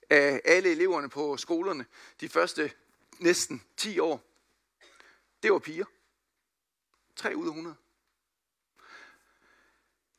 af 0.10 0.41
alle 0.46 0.72
eleverne 0.72 1.10
på 1.10 1.38
skolerne, 1.38 1.86
de 2.22 2.30
første 2.30 2.72
næsten 3.20 3.63
10 3.78 4.00
år, 4.00 4.24
det 5.43 5.52
var 5.52 5.60
piger. 5.60 5.86
3 7.15 7.36
ud 7.36 7.46
af 7.46 7.50
100 7.50 7.76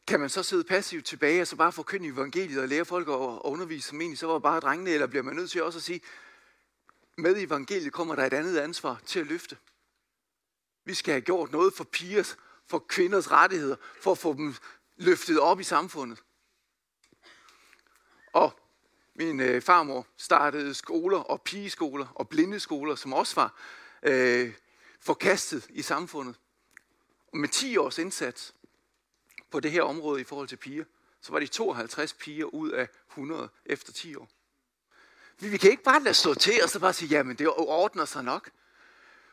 kan 0.08 0.20
man 0.20 0.28
så 0.28 0.42
sidde 0.42 0.64
passivt 0.64 1.06
tilbage 1.06 1.40
og 1.40 1.46
så 1.46 1.56
bare 1.56 1.72
forkynde 1.72 2.08
evangeliet 2.08 2.62
og 2.62 2.68
lære 2.68 2.84
folk 2.84 3.08
at 3.08 3.40
undervise 3.44 3.88
som 3.88 4.00
egentlig 4.00 4.18
så 4.18 4.26
var 4.26 4.38
bare 4.38 4.60
drengene, 4.60 4.90
eller 4.90 5.06
bliver 5.06 5.22
man 5.22 5.36
nødt 5.36 5.50
til 5.50 5.62
også 5.62 5.78
at 5.78 5.82
sige, 5.82 6.00
med 7.16 7.36
evangeliet 7.36 7.92
kommer 7.92 8.14
der 8.14 8.26
et 8.26 8.32
andet 8.32 8.58
ansvar 8.58 9.00
til 9.06 9.20
at 9.20 9.26
løfte. 9.26 9.56
Vi 10.84 10.94
skal 10.94 11.12
have 11.12 11.20
gjort 11.20 11.52
noget 11.52 11.74
for 11.74 11.84
pigers, 11.84 12.36
for 12.66 12.78
kvinders 12.78 13.30
rettigheder, 13.30 13.76
for 14.00 14.12
at 14.12 14.18
få 14.18 14.32
dem 14.34 14.54
løftet 14.96 15.40
op 15.40 15.60
i 15.60 15.64
samfundet. 15.64 16.22
Og 18.32 18.60
min 19.18 19.40
øh, 19.40 19.62
farmor 19.62 20.06
startede 20.16 20.74
skoler 20.74 21.18
og 21.18 21.42
pigeskoler 21.42 22.06
og 22.14 22.28
blindeskoler, 22.28 22.94
som 22.94 23.12
også 23.12 23.34
var 23.34 23.54
øh, 24.02 24.52
forkastet 25.00 25.66
i 25.70 25.82
samfundet. 25.82 26.36
Og 27.32 27.38
med 27.38 27.48
10 27.48 27.76
års 27.76 27.98
indsats, 27.98 28.54
på 29.50 29.60
det 29.60 29.70
her 29.70 29.82
område 29.82 30.20
i 30.20 30.24
forhold 30.24 30.48
til 30.48 30.56
piger, 30.56 30.84
så 31.20 31.32
var 31.32 31.38
de 31.38 31.46
52 31.46 32.12
piger 32.12 32.44
ud 32.44 32.70
af 32.70 32.88
100 33.10 33.48
efter 33.66 33.92
10 33.92 34.16
år. 34.16 34.28
Vi 35.40 35.56
kan 35.56 35.70
ikke 35.70 35.82
bare 35.82 36.02
lade 36.02 36.14
stå 36.14 36.34
til 36.34 36.62
og 36.62 36.68
så 36.68 36.80
bare 36.80 36.92
sige, 36.92 37.08
jamen 37.08 37.36
det 37.36 37.48
ordner 37.48 38.04
sig 38.04 38.24
nok. 38.24 38.50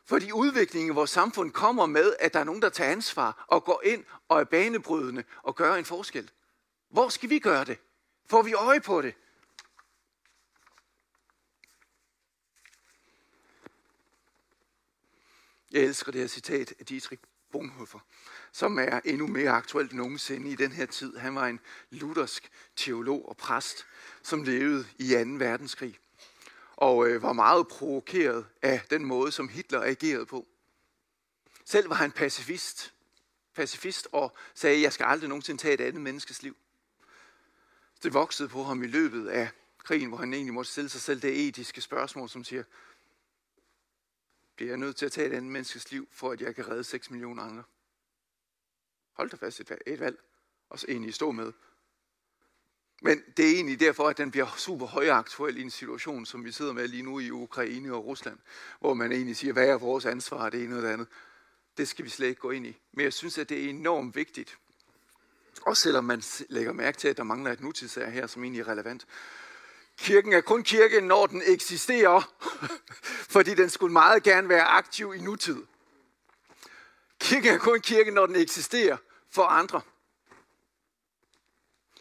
Fordi 0.04 0.32
udviklingen 0.32 0.92
i 0.92 0.94
vores 0.94 1.10
samfund 1.10 1.50
kommer 1.50 1.86
med, 1.86 2.14
at 2.18 2.32
der 2.32 2.40
er 2.40 2.44
nogen, 2.44 2.62
der 2.62 2.68
tager 2.68 2.92
ansvar 2.92 3.44
og 3.48 3.64
går 3.64 3.82
ind 3.84 4.04
og 4.28 4.40
er 4.40 4.44
banebrydende 4.44 5.24
og 5.42 5.56
gør 5.56 5.74
en 5.74 5.84
forskel. 5.84 6.30
Hvor 6.88 7.08
skal 7.08 7.30
vi 7.30 7.38
gøre 7.38 7.64
det? 7.64 7.78
Får 8.30 8.42
vi 8.42 8.52
øje 8.52 8.80
på 8.80 9.02
det? 9.02 9.14
Jeg 15.76 15.84
elsker 15.84 16.12
det 16.12 16.20
her 16.20 16.28
citat 16.28 16.74
af 16.78 16.86
Dietrich 16.86 17.22
Bonhoeffer, 17.52 17.98
som 18.52 18.78
er 18.78 19.00
endnu 19.04 19.26
mere 19.26 19.50
aktuelt 19.50 19.90
end 19.90 20.00
nogensinde 20.00 20.50
i 20.50 20.54
den 20.54 20.72
her 20.72 20.86
tid. 20.86 21.16
Han 21.16 21.34
var 21.34 21.46
en 21.46 21.60
luthersk 21.90 22.50
teolog 22.76 23.28
og 23.28 23.36
præst, 23.36 23.86
som 24.22 24.42
levede 24.42 24.86
i 24.98 25.12
2. 25.12 25.30
verdenskrig, 25.44 25.98
og 26.76 27.08
øh, 27.08 27.22
var 27.22 27.32
meget 27.32 27.68
provokeret 27.68 28.46
af 28.62 28.80
den 28.90 29.04
måde, 29.04 29.32
som 29.32 29.48
Hitler 29.48 29.82
agerede 29.82 30.26
på. 30.26 30.46
Selv 31.64 31.88
var 31.88 31.96
han 31.96 32.12
pacifist, 32.12 32.94
pacifist 33.54 34.08
og 34.12 34.36
sagde, 34.54 34.82
jeg 34.82 34.92
skal 34.92 35.04
aldrig 35.04 35.28
nogensinde 35.28 35.62
tage 35.62 35.74
et 35.74 35.80
andet 35.80 36.02
menneskes 36.02 36.42
liv. 36.42 36.56
Det 38.02 38.14
voksede 38.14 38.48
på 38.48 38.62
ham 38.62 38.82
i 38.82 38.86
løbet 38.86 39.28
af 39.28 39.48
krigen, 39.78 40.08
hvor 40.08 40.18
han 40.18 40.34
egentlig 40.34 40.54
måtte 40.54 40.70
stille 40.70 40.88
sig 40.88 41.00
selv 41.00 41.22
det 41.22 41.48
etiske 41.48 41.80
spørgsmål, 41.80 42.28
som 42.28 42.44
siger, 42.44 42.62
bliver 44.56 44.70
jeg 44.70 44.78
nødt 44.78 44.96
til 44.96 45.06
at 45.06 45.12
tage 45.12 45.26
et 45.26 45.32
andet 45.32 45.52
menneskes 45.52 45.90
liv, 45.90 46.08
for 46.12 46.30
at 46.30 46.40
jeg 46.40 46.54
kan 46.54 46.68
redde 46.68 46.84
6 46.84 47.10
millioner 47.10 47.42
andre? 47.42 47.62
Hold 49.12 49.30
da 49.30 49.36
fast 49.36 49.60
et, 49.60 49.78
et 49.86 50.00
valg, 50.00 50.18
og 50.68 50.78
så 50.78 50.86
egentlig 50.88 51.14
stå 51.14 51.30
med. 51.30 51.52
Men 53.02 53.22
det 53.36 53.50
er 53.50 53.54
egentlig 53.54 53.80
derfor, 53.80 54.08
at 54.08 54.18
den 54.18 54.30
bliver 54.30 54.54
super 54.56 54.86
højaktuel 54.86 55.56
i 55.56 55.62
en 55.62 55.70
situation, 55.70 56.26
som 56.26 56.44
vi 56.44 56.52
sidder 56.52 56.72
med 56.72 56.88
lige 56.88 57.02
nu 57.02 57.20
i 57.20 57.30
Ukraine 57.30 57.94
og 57.94 58.04
Rusland, 58.04 58.38
hvor 58.80 58.94
man 58.94 59.12
egentlig 59.12 59.36
siger, 59.36 59.52
hvad 59.52 59.68
er 59.68 59.78
vores 59.78 60.06
ansvar, 60.06 60.50
det 60.50 60.64
ene 60.64 60.76
og 60.76 60.82
det 60.82 60.88
andet. 60.88 61.08
Det 61.76 61.88
skal 61.88 62.04
vi 62.04 62.10
slet 62.10 62.28
ikke 62.28 62.40
gå 62.40 62.50
ind 62.50 62.66
i. 62.66 62.76
Men 62.92 63.04
jeg 63.04 63.12
synes, 63.12 63.38
at 63.38 63.48
det 63.48 63.64
er 63.64 63.68
enormt 63.68 64.16
vigtigt, 64.16 64.58
også 65.62 65.82
selvom 65.82 66.04
man 66.04 66.22
lægger 66.48 66.72
mærke 66.72 66.98
til, 66.98 67.08
at 67.08 67.16
der 67.16 67.22
mangler 67.22 67.52
et 67.52 67.60
nutidsær 67.60 68.10
her, 68.10 68.26
som 68.26 68.42
egentlig 68.42 68.60
er 68.60 68.68
relevant. 68.68 69.06
Kirken 69.96 70.32
er 70.32 70.40
kun 70.40 70.62
kirke, 70.62 71.00
når 71.00 71.26
den 71.26 71.42
eksisterer, 71.46 72.34
fordi 73.34 73.54
den 73.54 73.70
skulle 73.70 73.92
meget 73.92 74.22
gerne 74.22 74.48
være 74.48 74.64
aktiv 74.64 75.14
i 75.14 75.18
nutid. 75.18 75.66
Kirken 77.20 77.54
er 77.54 77.58
kun 77.58 77.80
kirke, 77.80 78.10
når 78.10 78.26
den 78.26 78.36
eksisterer 78.36 78.96
for 79.30 79.42
andre. 79.42 79.80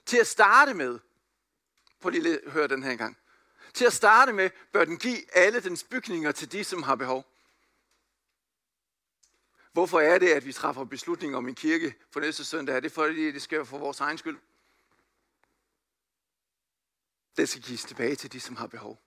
Til 0.05 0.17
at 0.17 0.27
starte 0.27 0.73
med, 0.73 0.99
prøv 2.01 2.09
lige 2.09 2.45
at 2.45 2.51
høre 2.51 2.67
den 2.67 2.83
her 2.83 2.95
gang. 2.95 3.17
Til 3.73 3.85
at 3.85 3.93
starte 3.93 4.33
med, 4.33 4.49
bør 4.73 4.85
den 4.85 4.97
give 4.97 5.37
alle 5.37 5.59
dens 5.59 5.83
bygninger 5.83 6.31
til 6.31 6.51
de, 6.51 6.63
som 6.63 6.83
har 6.83 6.95
behov. 6.95 7.25
Hvorfor 9.73 9.99
er 9.99 10.17
det, 10.17 10.29
at 10.29 10.45
vi 10.45 10.53
træffer 10.53 10.83
beslutninger 10.83 11.37
om 11.37 11.47
en 11.47 11.55
kirke 11.55 11.95
for 12.11 12.19
næste 12.19 12.45
søndag? 12.45 12.75
Er 12.75 12.79
det 12.79 12.91
fordi, 12.91 13.31
det 13.31 13.41
skal 13.41 13.57
være 13.57 13.65
for 13.65 13.77
vores 13.77 13.99
egen 13.99 14.17
skyld? 14.17 14.37
Det 17.37 17.49
skal 17.49 17.61
gives 17.61 17.83
tilbage 17.83 18.15
til 18.15 18.33
de, 18.33 18.39
som 18.39 18.55
har 18.55 18.67
behov. 18.67 19.01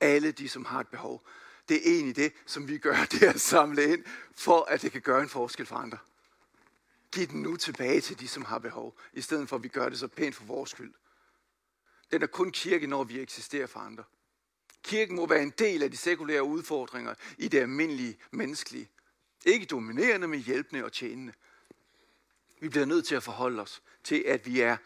Alle 0.00 0.32
de, 0.32 0.48
som 0.48 0.64
har 0.64 0.80
et 0.80 0.88
behov. 0.88 1.26
Det 1.68 1.76
er 1.76 1.94
egentlig 1.94 2.16
det, 2.16 2.32
som 2.46 2.68
vi 2.68 2.78
gør, 2.78 2.96
det 3.12 3.22
er 3.22 3.32
at 3.32 3.40
samle 3.40 3.92
ind, 3.92 4.04
for 4.34 4.62
at 4.62 4.82
det 4.82 4.92
kan 4.92 5.00
gøre 5.00 5.22
en 5.22 5.28
forskel 5.28 5.66
for 5.66 5.76
andre. 5.76 5.98
Giv 7.12 7.26
den 7.26 7.42
nu 7.42 7.56
tilbage 7.56 8.00
til 8.00 8.20
de, 8.20 8.28
som 8.28 8.44
har 8.44 8.58
behov, 8.58 8.98
i 9.12 9.20
stedet 9.20 9.48
for 9.48 9.56
at 9.56 9.62
vi 9.62 9.68
gør 9.68 9.88
det 9.88 9.98
så 9.98 10.08
pænt 10.08 10.34
for 10.34 10.44
vores 10.44 10.70
skyld. 10.70 10.94
Den 12.10 12.22
er 12.22 12.26
kun 12.26 12.52
kirke, 12.52 12.86
når 12.86 13.04
vi 13.04 13.20
eksisterer 13.20 13.66
for 13.66 13.80
andre. 13.80 14.04
Kirken 14.82 15.16
må 15.16 15.26
være 15.26 15.42
en 15.42 15.52
del 15.58 15.82
af 15.82 15.90
de 15.90 15.96
sekulære 15.96 16.42
udfordringer 16.42 17.14
i 17.38 17.48
det 17.48 17.60
almindelige 17.60 18.18
menneskelige. 18.30 18.88
Ikke 19.44 19.66
dominerende, 19.66 20.28
men 20.28 20.40
hjælpende 20.40 20.84
og 20.84 20.92
tjenende. 20.92 21.32
Vi 22.60 22.68
bliver 22.68 22.86
nødt 22.86 23.06
til 23.06 23.14
at 23.14 23.22
forholde 23.22 23.62
os 23.62 23.82
til, 24.04 24.24
at 24.26 24.46
vi 24.46 24.60
er 24.60 24.76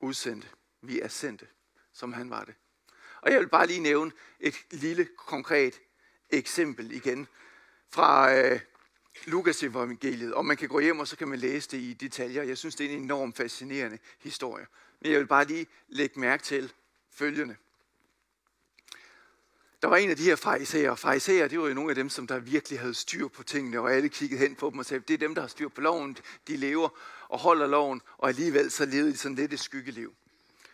udsendte. 0.00 0.48
Vi 0.86 1.00
er 1.00 1.08
sendte, 1.08 1.46
som 1.92 2.12
han 2.12 2.30
var 2.30 2.44
det. 2.44 2.54
Og 3.20 3.32
jeg 3.32 3.40
vil 3.40 3.48
bare 3.48 3.66
lige 3.66 3.80
nævne 3.80 4.12
et 4.40 4.54
lille 4.70 5.08
konkret 5.16 5.80
eksempel 6.30 6.92
igen 6.92 7.26
fra 7.90 8.36
øh, 8.36 8.60
Lukas 9.24 9.62
evangeliet. 9.62 10.34
Og 10.34 10.44
man 10.44 10.56
kan 10.56 10.68
gå 10.68 10.80
hjem, 10.80 10.98
og 10.98 11.08
så 11.08 11.16
kan 11.16 11.28
man 11.28 11.38
læse 11.38 11.70
det 11.70 11.78
i 11.78 11.92
detaljer. 11.92 12.42
Jeg 12.42 12.58
synes, 12.58 12.74
det 12.74 12.86
er 12.86 12.90
en 12.90 13.02
enormt 13.02 13.36
fascinerende 13.36 13.98
historie. 14.20 14.66
Men 15.00 15.12
jeg 15.12 15.20
vil 15.20 15.26
bare 15.26 15.44
lige 15.44 15.66
lægge 15.88 16.20
mærke 16.20 16.42
til 16.42 16.72
følgende. 17.10 17.56
Der 19.82 19.88
var 19.88 19.96
en 19.96 20.10
af 20.10 20.16
de 20.16 20.22
her 20.22 20.36
fariserer. 20.36 20.94
Fariserer, 20.94 21.48
det 21.48 21.60
var 21.60 21.68
jo 21.68 21.74
nogle 21.74 21.90
af 21.90 21.94
dem, 21.94 22.08
som 22.08 22.26
der 22.26 22.38
virkelig 22.38 22.80
havde 22.80 22.94
styr 22.94 23.28
på 23.28 23.42
tingene, 23.42 23.80
og 23.80 23.92
alle 23.92 24.08
kiggede 24.08 24.40
hen 24.40 24.54
på 24.54 24.70
dem 24.70 24.78
og 24.78 24.86
sagde, 24.86 25.04
det 25.08 25.14
er 25.14 25.18
dem, 25.18 25.34
der 25.34 25.42
har 25.42 25.48
styr 25.48 25.68
på 25.68 25.80
loven, 25.80 26.16
de 26.48 26.56
lever 26.56 26.88
og 27.28 27.38
holder 27.38 27.66
loven, 27.66 28.02
og 28.18 28.28
alligevel 28.28 28.70
så 28.70 28.84
levede 28.84 29.12
de 29.12 29.16
sådan 29.16 29.34
lidt 29.34 29.52
et 29.52 29.60
skyggeliv. 29.60 30.14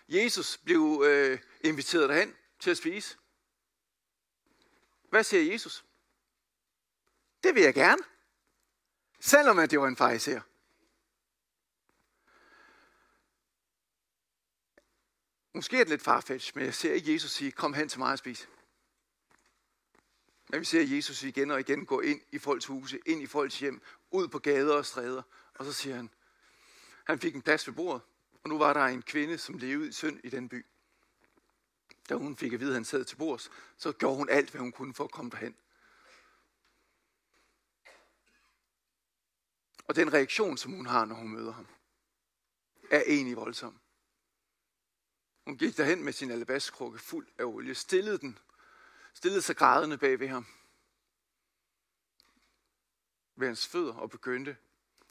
Jesus 0.09 0.59
blev 0.59 1.03
øh, 1.07 1.39
inviteret 1.61 2.09
derhen 2.09 2.37
til 2.61 2.71
at 2.71 2.77
spise. 2.77 3.17
Hvad 5.11 5.25
siger 5.25 5.53
Jesus? 5.53 5.85
Det 7.43 7.55
vil 7.55 7.63
jeg 7.63 7.75
gerne. 7.75 8.03
Selvom 9.21 9.59
at 9.59 9.71
det 9.71 9.81
var 9.81 9.89
en 9.89 9.97
fariser. 9.97 10.41
Måske 15.55 15.77
er 15.77 15.85
det 15.85 15.89
lidt 15.89 16.03
farfetch, 16.03 16.53
men 16.55 16.65
jeg 16.65 16.75
ser 16.75 16.93
ikke 16.93 17.13
Jesus 17.13 17.31
sige, 17.31 17.53
kom 17.53 17.75
hen 17.75 17.89
til 17.89 17.99
mig 17.99 18.13
og 18.13 18.19
spis. 18.19 18.49
Men 20.49 20.61
vi 20.61 20.65
ser 20.65 20.83
Jesus 20.83 21.23
igen 21.23 21.51
og 21.51 21.61
igen 21.61 21.87
gå 21.87 22.01
ind 22.01 22.21
i 22.33 22.39
folks 22.39 22.67
huse, 22.67 23.01
ind 23.07 23.23
i 23.23 23.27
folks 23.27 23.59
hjem, 23.59 23.83
ud 24.11 24.29
på 24.29 24.39
gader 24.39 24.77
og 24.77 24.87
stræder. 24.87 25.23
Og 25.55 25.65
så 25.65 25.73
siger 25.73 25.97
han, 25.97 26.11
han 27.05 27.19
fik 27.19 27.35
en 27.35 27.43
plads 27.43 27.67
ved 27.67 27.75
bordet, 27.75 28.03
og 28.43 28.49
nu 28.49 28.59
var 28.59 28.73
der 28.73 28.85
en 28.85 29.03
kvinde, 29.03 29.39
som 29.39 29.59
levede 29.59 29.89
i 29.89 29.93
synd 29.93 30.21
i 30.25 30.31
den 30.31 30.49
by. 30.49 30.67
Da 32.09 32.15
hun 32.15 32.37
fik 32.37 32.53
at 32.53 32.61
vide, 32.61 32.71
at 32.71 32.75
han 32.75 32.85
sad 32.85 33.05
til 33.05 33.17
bords, 33.17 33.51
så 33.77 33.93
gjorde 33.93 34.17
hun 34.17 34.29
alt, 34.29 34.51
hvad 34.51 34.61
hun 34.61 34.73
kunne 34.73 34.95
for 34.95 35.05
at 35.05 35.11
komme 35.11 35.31
derhen. 35.31 35.57
Og 39.87 39.97
den 39.97 40.13
reaktion, 40.13 40.57
som 40.57 40.73
hun 40.73 40.87
har, 40.87 41.05
når 41.05 41.15
hun 41.15 41.29
møder 41.29 41.53
ham, 41.53 41.67
er 42.91 43.03
egentlig 43.07 43.37
voldsom. 43.37 43.81
Hun 45.45 45.59
gik 45.59 45.77
derhen 45.77 46.05
med 46.05 46.13
sin 46.13 46.31
alabastkrukke 46.31 46.99
fuld 46.99 47.29
af 47.39 47.45
olie, 47.45 47.75
stillede 47.75 48.19
den 48.19 48.39
stillede 49.15 49.43
sig 49.43 49.57
grædende 49.57 49.99
bag 49.99 50.21
ved 50.21 50.29
ham 50.29 50.47
ved 53.37 53.47
hans 53.47 53.67
fødder 53.67 53.95
og 53.95 54.11
begyndte 54.11 54.57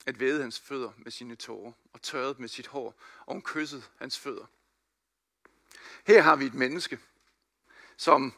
at 0.05 0.19
væde 0.19 0.41
hans 0.41 0.59
fødder 0.59 0.91
med 0.97 1.11
sine 1.11 1.35
tårer 1.35 1.71
og 1.93 2.01
tørrede 2.01 2.35
med 2.39 2.47
sit 2.47 2.67
hår, 2.67 3.01
og 3.25 3.33
hun 3.33 3.41
kyssede 3.41 3.83
hans 3.97 4.19
fødder. 4.19 4.45
Her 6.05 6.21
har 6.21 6.35
vi 6.35 6.45
et 6.45 6.53
menneske, 6.53 6.99
som 7.97 8.33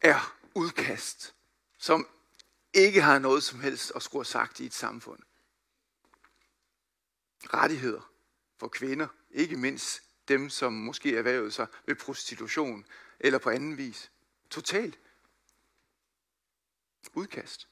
er 0.00 0.36
udkast, 0.54 1.34
som 1.78 2.08
ikke 2.72 3.02
har 3.02 3.18
noget 3.18 3.42
som 3.42 3.60
helst 3.60 3.92
at 3.94 4.02
skulle 4.02 4.20
have 4.20 4.30
sagt 4.30 4.60
i 4.60 4.66
et 4.66 4.74
samfund. 4.74 5.22
Rettigheder 7.44 8.12
for 8.58 8.68
kvinder, 8.68 9.08
ikke 9.30 9.56
mindst 9.56 10.02
dem, 10.28 10.50
som 10.50 10.72
måske 10.72 11.16
erhvervede 11.16 11.52
sig 11.52 11.66
ved 11.86 11.94
prostitution 11.94 12.86
eller 13.20 13.38
på 13.38 13.50
anden 13.50 13.78
vis. 13.78 14.10
Totalt. 14.50 14.98
Udkast. 17.14 17.68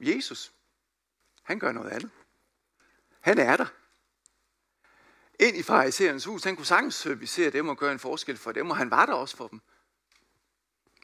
Jesus, 0.00 0.52
han 1.42 1.58
gør 1.58 1.72
noget 1.72 1.90
andet. 1.90 2.10
Han 3.20 3.38
er 3.38 3.56
der. 3.56 3.66
Ind 5.40 5.56
i 5.56 5.62
fariserens 5.62 6.24
hus, 6.24 6.44
han 6.44 6.56
kunne 6.56 6.66
sagtens 6.66 6.94
servicere 6.94 7.50
dem 7.50 7.68
og 7.68 7.78
gøre 7.78 7.92
en 7.92 7.98
forskel 7.98 8.36
for 8.36 8.52
dem, 8.52 8.70
og 8.70 8.76
han 8.76 8.90
var 8.90 9.06
der 9.06 9.12
også 9.12 9.36
for 9.36 9.48
dem. 9.48 9.60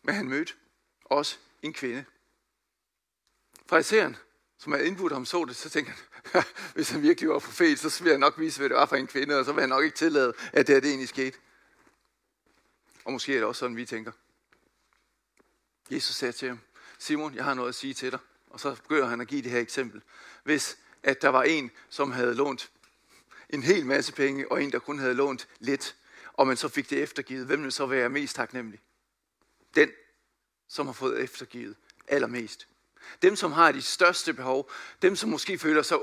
Men 0.03 0.15
han 0.15 0.29
mødte 0.29 0.53
også 1.05 1.39
en 1.63 1.73
kvinde. 1.73 2.05
Fariseren, 3.67 4.17
som 4.59 4.73
havde 4.73 4.87
indbudt 4.87 5.13
ham, 5.13 5.25
så 5.25 5.45
det, 5.45 5.57
så 5.57 5.71
tænkte 5.71 5.93
han, 5.93 6.43
hvis 6.75 6.91
han 6.91 7.03
virkelig 7.03 7.31
var 7.31 7.39
profet, 7.39 7.79
så 7.79 7.99
ville 7.99 8.11
jeg 8.11 8.19
nok 8.19 8.39
vise, 8.39 8.59
hvad 8.59 8.69
det 8.69 8.77
var 8.77 8.87
for 8.87 8.97
en 8.97 9.07
kvinde, 9.07 9.39
og 9.39 9.45
så 9.45 9.53
vil 9.53 9.61
han 9.61 9.69
nok 9.69 9.85
ikke 9.85 9.97
tillade, 9.97 10.35
at 10.53 10.67
det, 10.67 10.75
her, 10.75 10.81
det 10.81 10.89
egentlig 10.89 11.09
skete. 11.09 11.39
Og 13.05 13.13
måske 13.13 13.33
er 13.33 13.37
det 13.37 13.47
også 13.47 13.59
sådan, 13.59 13.77
vi 13.77 13.87
tænker. 13.87 14.13
Jesus 15.91 16.17
sagde 16.17 16.33
til 16.33 16.49
ham, 16.49 16.61
Simon, 16.99 17.35
jeg 17.35 17.45
har 17.45 17.55
noget 17.55 17.69
at 17.69 17.75
sige 17.75 17.95
til 17.95 18.13
dig. 18.13 18.19
Og 18.51 18.61
så 18.61 18.75
begynder 18.75 19.07
han 19.07 19.21
at 19.21 19.29
give 19.29 19.43
det 19.43 19.51
her 19.51 19.61
eksempel. 19.61 20.03
Hvis 20.45 20.79
at 21.03 21.23
der 21.23 21.29
var 21.29 21.43
en, 21.43 21.71
som 21.89 22.13
havde 22.13 22.35
lånt 22.35 22.71
en 23.51 23.63
hel 23.63 23.87
masse 23.87 24.13
penge, 24.13 24.53
og 24.53 24.63
en, 24.63 24.73
der 24.73 24.79
kun 24.79 24.99
havde 24.99 25.15
lånt 25.15 25.49
lidt, 25.59 25.97
og 26.33 26.47
man 26.47 26.57
så 26.57 26.69
fik 26.69 26.91
det 26.91 27.03
eftergivet, 27.03 27.47
hvem 27.47 27.63
vil 27.63 27.73
så 27.73 27.87
være 27.87 28.09
mest 28.09 28.37
taknemmelig? 28.37 28.81
Den, 29.75 29.91
som 30.69 30.87
har 30.87 30.93
fået 30.93 31.21
eftergivet 31.21 31.77
allermest. 32.09 32.69
Dem, 33.23 33.37
som 33.37 33.53
har 33.53 33.73
de 33.73 33.83
største 33.83 34.33
behov. 34.33 34.71
Dem, 35.03 35.17
som 35.17 35.31
måske 35.31 35.59
føler 35.59 35.83
sig 35.83 35.99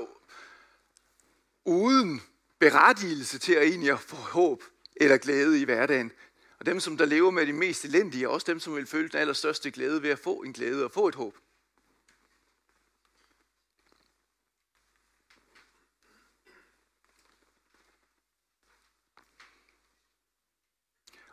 uden 1.64 2.22
berettigelse 2.58 3.38
til 3.38 3.52
at 3.52 3.62
egentlig 3.62 3.90
at 3.90 4.00
få 4.00 4.16
håb 4.16 4.62
eller 4.96 5.16
glæde 5.16 5.60
i 5.60 5.64
hverdagen. 5.64 6.12
Og 6.58 6.66
dem, 6.66 6.80
som 6.80 6.96
der 6.96 7.04
lever 7.04 7.30
med 7.30 7.46
de 7.46 7.52
mest 7.52 7.84
elendige, 7.84 8.24
er 8.24 8.28
også 8.28 8.44
dem, 8.46 8.60
som 8.60 8.76
vil 8.76 8.86
føle 8.86 9.08
den 9.08 9.18
allerstørste 9.18 9.70
glæde 9.70 10.02
ved 10.02 10.10
at 10.10 10.18
få 10.18 10.42
en 10.42 10.52
glæde 10.52 10.84
og 10.84 10.92
få 10.92 11.08
et 11.08 11.14
håb. 11.14 11.36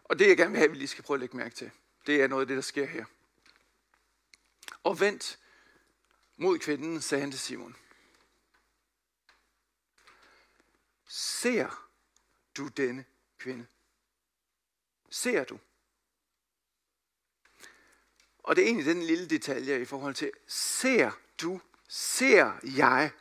Og 0.04 0.20
det, 0.20 0.28
jeg 0.28 0.38
gerne 0.38 0.52
vil 0.52 0.58
have, 0.58 0.66
at 0.66 0.72
vi 0.72 0.78
lige 0.78 0.88
skal 0.88 1.04
prøve 1.04 1.16
at 1.16 1.20
lægge 1.20 1.38
mærke 1.38 1.56
til, 1.56 1.72
det 2.06 2.22
er 2.22 2.28
noget 2.28 2.42
af 2.42 2.48
det, 2.48 2.56
der 2.56 2.62
sker 2.62 2.86
her. 2.86 3.06
Og 4.84 5.00
vendt 5.00 5.40
mod 6.38 6.60
kvinden, 6.60 7.02
sagde 7.02 7.22
han 7.22 7.32
til 7.32 7.40
Simon. 7.40 7.76
Ser 11.08 11.90
du 12.58 12.68
denne 12.68 13.06
kvinde? 13.38 13.66
Ser 15.10 15.44
du? 15.44 15.60
Og 18.40 18.56
det 18.56 18.62
er 18.62 18.66
egentlig 18.66 18.86
den 18.86 19.04
lille 19.04 19.30
detalje 19.30 19.82
i 19.82 19.86
forhold 19.86 20.16
til, 20.16 20.32
ser 20.48 21.12
du, 21.42 21.62
ser 21.88 22.60
jeg 22.64 23.12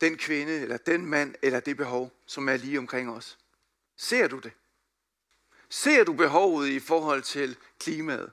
den 0.00 0.18
kvinde, 0.18 0.60
eller 0.60 0.76
den 0.76 1.06
mand, 1.06 1.34
eller 1.42 1.60
det 1.60 1.76
behov, 1.76 2.12
som 2.26 2.48
er 2.48 2.56
lige 2.56 2.78
omkring 2.78 3.10
os? 3.10 3.38
Ser 3.96 4.28
du 4.28 4.38
det? 4.38 4.52
Ser 5.70 6.04
du 6.04 6.12
behovet 6.12 6.68
i 6.68 6.80
forhold 6.80 7.22
til 7.22 7.56
klimaet? 7.80 8.32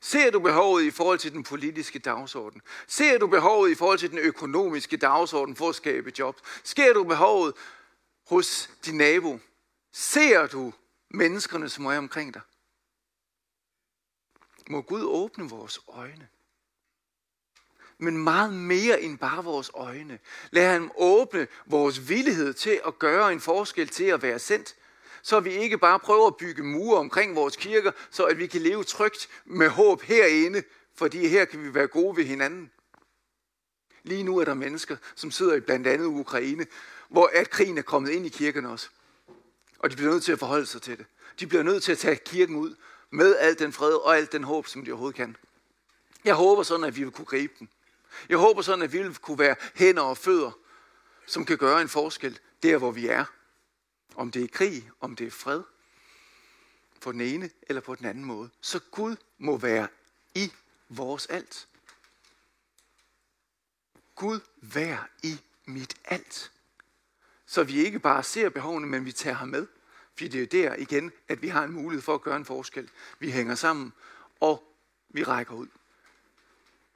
Ser 0.00 0.30
du 0.30 0.40
behovet 0.40 0.84
i 0.84 0.90
forhold 0.90 1.18
til 1.18 1.32
den 1.32 1.42
politiske 1.42 1.98
dagsorden? 1.98 2.62
Ser 2.86 3.18
du 3.18 3.26
behovet 3.26 3.70
i 3.70 3.74
forhold 3.74 3.98
til 3.98 4.10
den 4.10 4.18
økonomiske 4.18 4.96
dagsorden 4.96 5.56
for 5.56 5.68
at 5.68 5.74
skabe 5.74 6.12
job? 6.18 6.36
Ser 6.64 6.92
du 6.92 7.04
behovet 7.04 7.54
hos 8.26 8.70
din 8.86 8.96
nabo? 8.96 9.38
Ser 9.92 10.46
du 10.46 10.72
menneskerne, 11.10 11.68
som 11.68 11.86
er 11.86 11.98
omkring 11.98 12.34
dig? 12.34 12.42
Må 14.70 14.80
Gud 14.80 15.02
åbne 15.02 15.50
vores 15.50 15.80
øjne. 15.88 16.28
Men 17.98 18.16
meget 18.18 18.52
mere 18.52 19.02
end 19.02 19.18
bare 19.18 19.44
vores 19.44 19.70
øjne. 19.74 20.18
Lad 20.50 20.72
ham 20.72 20.92
åbne 20.96 21.46
vores 21.66 22.08
villighed 22.08 22.54
til 22.54 22.80
at 22.86 22.98
gøre 22.98 23.32
en 23.32 23.40
forskel 23.40 23.88
til 23.88 24.04
at 24.04 24.22
være 24.22 24.38
sendt 24.38 24.76
så 25.22 25.40
vi 25.40 25.50
ikke 25.50 25.78
bare 25.78 25.98
prøver 25.98 26.26
at 26.26 26.36
bygge 26.36 26.62
mure 26.62 26.98
omkring 26.98 27.36
vores 27.36 27.56
kirker, 27.56 27.92
så 28.10 28.24
at 28.24 28.38
vi 28.38 28.46
kan 28.46 28.60
leve 28.60 28.84
trygt 28.84 29.28
med 29.44 29.68
håb 29.68 30.02
herinde, 30.02 30.62
fordi 30.94 31.28
her 31.28 31.44
kan 31.44 31.64
vi 31.64 31.74
være 31.74 31.86
gode 31.86 32.16
ved 32.16 32.24
hinanden. 32.24 32.70
Lige 34.02 34.22
nu 34.22 34.38
er 34.38 34.44
der 34.44 34.54
mennesker, 34.54 34.96
som 35.14 35.30
sidder 35.30 35.54
i 35.54 35.60
blandt 35.60 35.86
andet 35.86 36.04
Ukraine, 36.04 36.66
hvor 37.08 37.30
at 37.32 37.50
krigen 37.50 37.78
er 37.78 37.82
kommet 37.82 38.10
ind 38.10 38.26
i 38.26 38.28
kirken 38.28 38.66
også. 38.66 38.88
Og 39.78 39.90
de 39.90 39.96
bliver 39.96 40.12
nødt 40.12 40.24
til 40.24 40.32
at 40.32 40.38
forholde 40.38 40.66
sig 40.66 40.82
til 40.82 40.98
det. 40.98 41.06
De 41.40 41.46
bliver 41.46 41.62
nødt 41.62 41.82
til 41.82 41.92
at 41.92 41.98
tage 41.98 42.16
kirken 42.16 42.56
ud 42.56 42.74
med 43.10 43.36
al 43.36 43.58
den 43.58 43.72
fred 43.72 43.92
og 43.92 44.16
alt 44.16 44.32
den 44.32 44.44
håb, 44.44 44.66
som 44.66 44.84
de 44.84 44.90
overhovedet 44.90 45.16
kan. 45.16 45.36
Jeg 46.24 46.34
håber 46.34 46.62
sådan, 46.62 46.84
at 46.84 46.96
vi 46.96 47.02
vil 47.02 47.12
kunne 47.12 47.24
gribe 47.24 47.52
den. 47.58 47.68
Jeg 48.28 48.38
håber 48.38 48.62
sådan, 48.62 48.82
at 48.82 48.92
vi 48.92 48.98
vil 48.98 49.14
kunne 49.14 49.38
være 49.38 49.56
hænder 49.74 50.02
og 50.02 50.18
fødder, 50.18 50.50
som 51.26 51.44
kan 51.44 51.58
gøre 51.58 51.82
en 51.82 51.88
forskel 51.88 52.38
der, 52.62 52.78
hvor 52.78 52.90
vi 52.90 53.06
er. 53.06 53.24
Om 54.14 54.30
det 54.30 54.44
er 54.44 54.48
krig, 54.48 54.90
om 55.00 55.16
det 55.16 55.26
er 55.26 55.30
fred, 55.30 55.62
på 57.00 57.12
den 57.12 57.20
ene 57.20 57.50
eller 57.62 57.80
på 57.80 57.94
den 57.94 58.06
anden 58.06 58.24
måde. 58.24 58.50
Så 58.60 58.80
Gud 58.90 59.16
må 59.38 59.56
være 59.56 59.88
i 60.34 60.52
vores 60.88 61.26
alt. 61.26 61.68
Gud 64.14 64.40
vær 64.56 65.10
i 65.22 65.40
mit 65.64 65.94
alt. 66.04 66.52
Så 67.46 67.64
vi 67.64 67.84
ikke 67.84 67.98
bare 67.98 68.22
ser 68.22 68.48
behovene, 68.48 68.86
men 68.86 69.04
vi 69.04 69.12
tager 69.12 69.36
ham 69.36 69.48
med. 69.48 69.66
Fordi 70.14 70.28
det 70.28 70.42
er 70.42 70.46
der 70.46 70.76
igen, 70.76 71.12
at 71.28 71.42
vi 71.42 71.48
har 71.48 71.64
en 71.64 71.72
mulighed 71.72 72.02
for 72.02 72.14
at 72.14 72.22
gøre 72.22 72.36
en 72.36 72.44
forskel. 72.44 72.90
Vi 73.18 73.30
hænger 73.30 73.54
sammen, 73.54 73.92
og 74.40 74.76
vi 75.08 75.24
rækker 75.24 75.54
ud. 75.54 75.66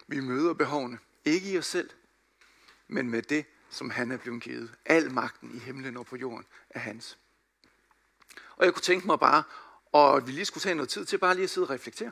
Vi 0.06 0.20
møder 0.20 0.54
behovene, 0.54 0.98
ikke 1.24 1.52
i 1.52 1.58
os 1.58 1.66
selv, 1.66 1.90
men 2.88 3.10
med 3.10 3.22
det, 3.22 3.46
som 3.76 3.90
han 3.90 4.10
er 4.10 4.16
blevet 4.16 4.42
givet. 4.42 4.74
Al 4.84 5.10
magten 5.10 5.54
i 5.54 5.58
himlen 5.58 5.96
og 5.96 6.06
på 6.06 6.16
jorden 6.16 6.46
er 6.70 6.78
hans. 6.78 7.18
Og 8.56 8.64
jeg 8.64 8.74
kunne 8.74 8.82
tænke 8.82 9.06
mig 9.06 9.20
bare, 9.20 9.42
og 9.92 10.26
vi 10.26 10.32
lige 10.32 10.44
skulle 10.44 10.62
tage 10.62 10.74
noget 10.74 10.88
tid 10.88 11.04
til 11.04 11.18
bare 11.18 11.34
lige 11.34 11.44
at 11.44 11.50
sidde 11.50 11.64
og 11.64 11.70
reflektere. 11.70 12.10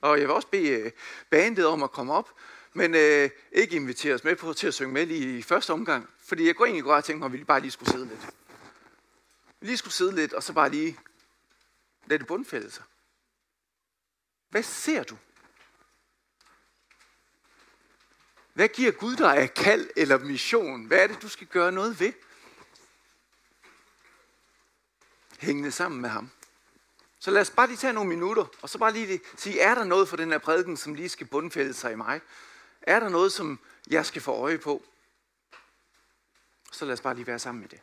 Og 0.00 0.18
jeg 0.20 0.28
vil 0.28 0.34
også 0.34 0.48
bede 0.48 0.68
øh, 0.70 0.92
bandet 1.30 1.66
om 1.66 1.82
at 1.82 1.90
komme 1.90 2.12
op, 2.12 2.30
men 2.72 2.94
øh, 2.94 3.30
ikke 3.52 3.76
invitere 3.76 4.14
os 4.14 4.24
med 4.24 4.36
på 4.36 4.52
til 4.52 4.66
at 4.66 4.74
synge 4.74 4.92
med 4.92 5.06
lige 5.06 5.38
i 5.38 5.42
første 5.42 5.72
omgang. 5.72 6.08
Fordi 6.18 6.46
jeg 6.46 6.56
kunne 6.56 6.68
egentlig 6.68 6.84
godt 6.84 7.04
tænke 7.04 7.18
mig, 7.18 7.26
at 7.26 7.32
vi 7.32 7.44
bare 7.44 7.60
lige 7.60 7.70
skulle 7.70 7.90
sidde 7.92 8.06
lidt. 8.06 8.26
Vi 9.60 9.66
lige 9.66 9.76
skulle 9.76 9.94
sidde 9.94 10.14
lidt, 10.14 10.32
og 10.32 10.42
så 10.42 10.52
bare 10.52 10.70
lige 10.70 10.98
lade 12.06 12.18
det 12.18 12.26
bundfælde 12.26 12.70
sig. 12.70 12.84
Hvad 14.48 14.62
ser 14.62 15.02
du? 15.02 15.16
Hvad 18.58 18.68
giver 18.68 18.92
Gud 18.92 19.16
dig 19.16 19.36
af 19.36 19.54
kald 19.54 19.90
eller 19.96 20.18
mission? 20.18 20.84
Hvad 20.84 20.98
er 20.98 21.06
det, 21.06 21.22
du 21.22 21.28
skal 21.28 21.46
gøre 21.46 21.72
noget 21.72 22.00
ved? 22.00 22.12
Hængende 25.38 25.70
sammen 25.70 26.00
med 26.00 26.10
ham. 26.10 26.30
Så 27.18 27.30
lad 27.30 27.40
os 27.40 27.50
bare 27.50 27.66
lige 27.66 27.76
tage 27.76 27.92
nogle 27.92 28.08
minutter, 28.08 28.46
og 28.62 28.68
så 28.68 28.78
bare 28.78 28.92
lige 28.92 29.20
sige, 29.36 29.60
er 29.60 29.74
der 29.74 29.84
noget 29.84 30.08
for 30.08 30.16
den 30.16 30.30
her 30.30 30.38
prædiken, 30.38 30.76
som 30.76 30.94
lige 30.94 31.08
skal 31.08 31.26
bundfælde 31.26 31.74
sig 31.74 31.92
i 31.92 31.94
mig? 31.94 32.20
Er 32.82 33.00
der 33.00 33.08
noget, 33.08 33.32
som 33.32 33.58
jeg 33.90 34.06
skal 34.06 34.22
få 34.22 34.32
øje 34.32 34.58
på? 34.58 34.82
Så 36.72 36.84
lad 36.84 36.92
os 36.92 37.00
bare 37.00 37.14
lige 37.14 37.26
være 37.26 37.38
sammen 37.38 37.60
med 37.60 37.68
det. 37.68 37.80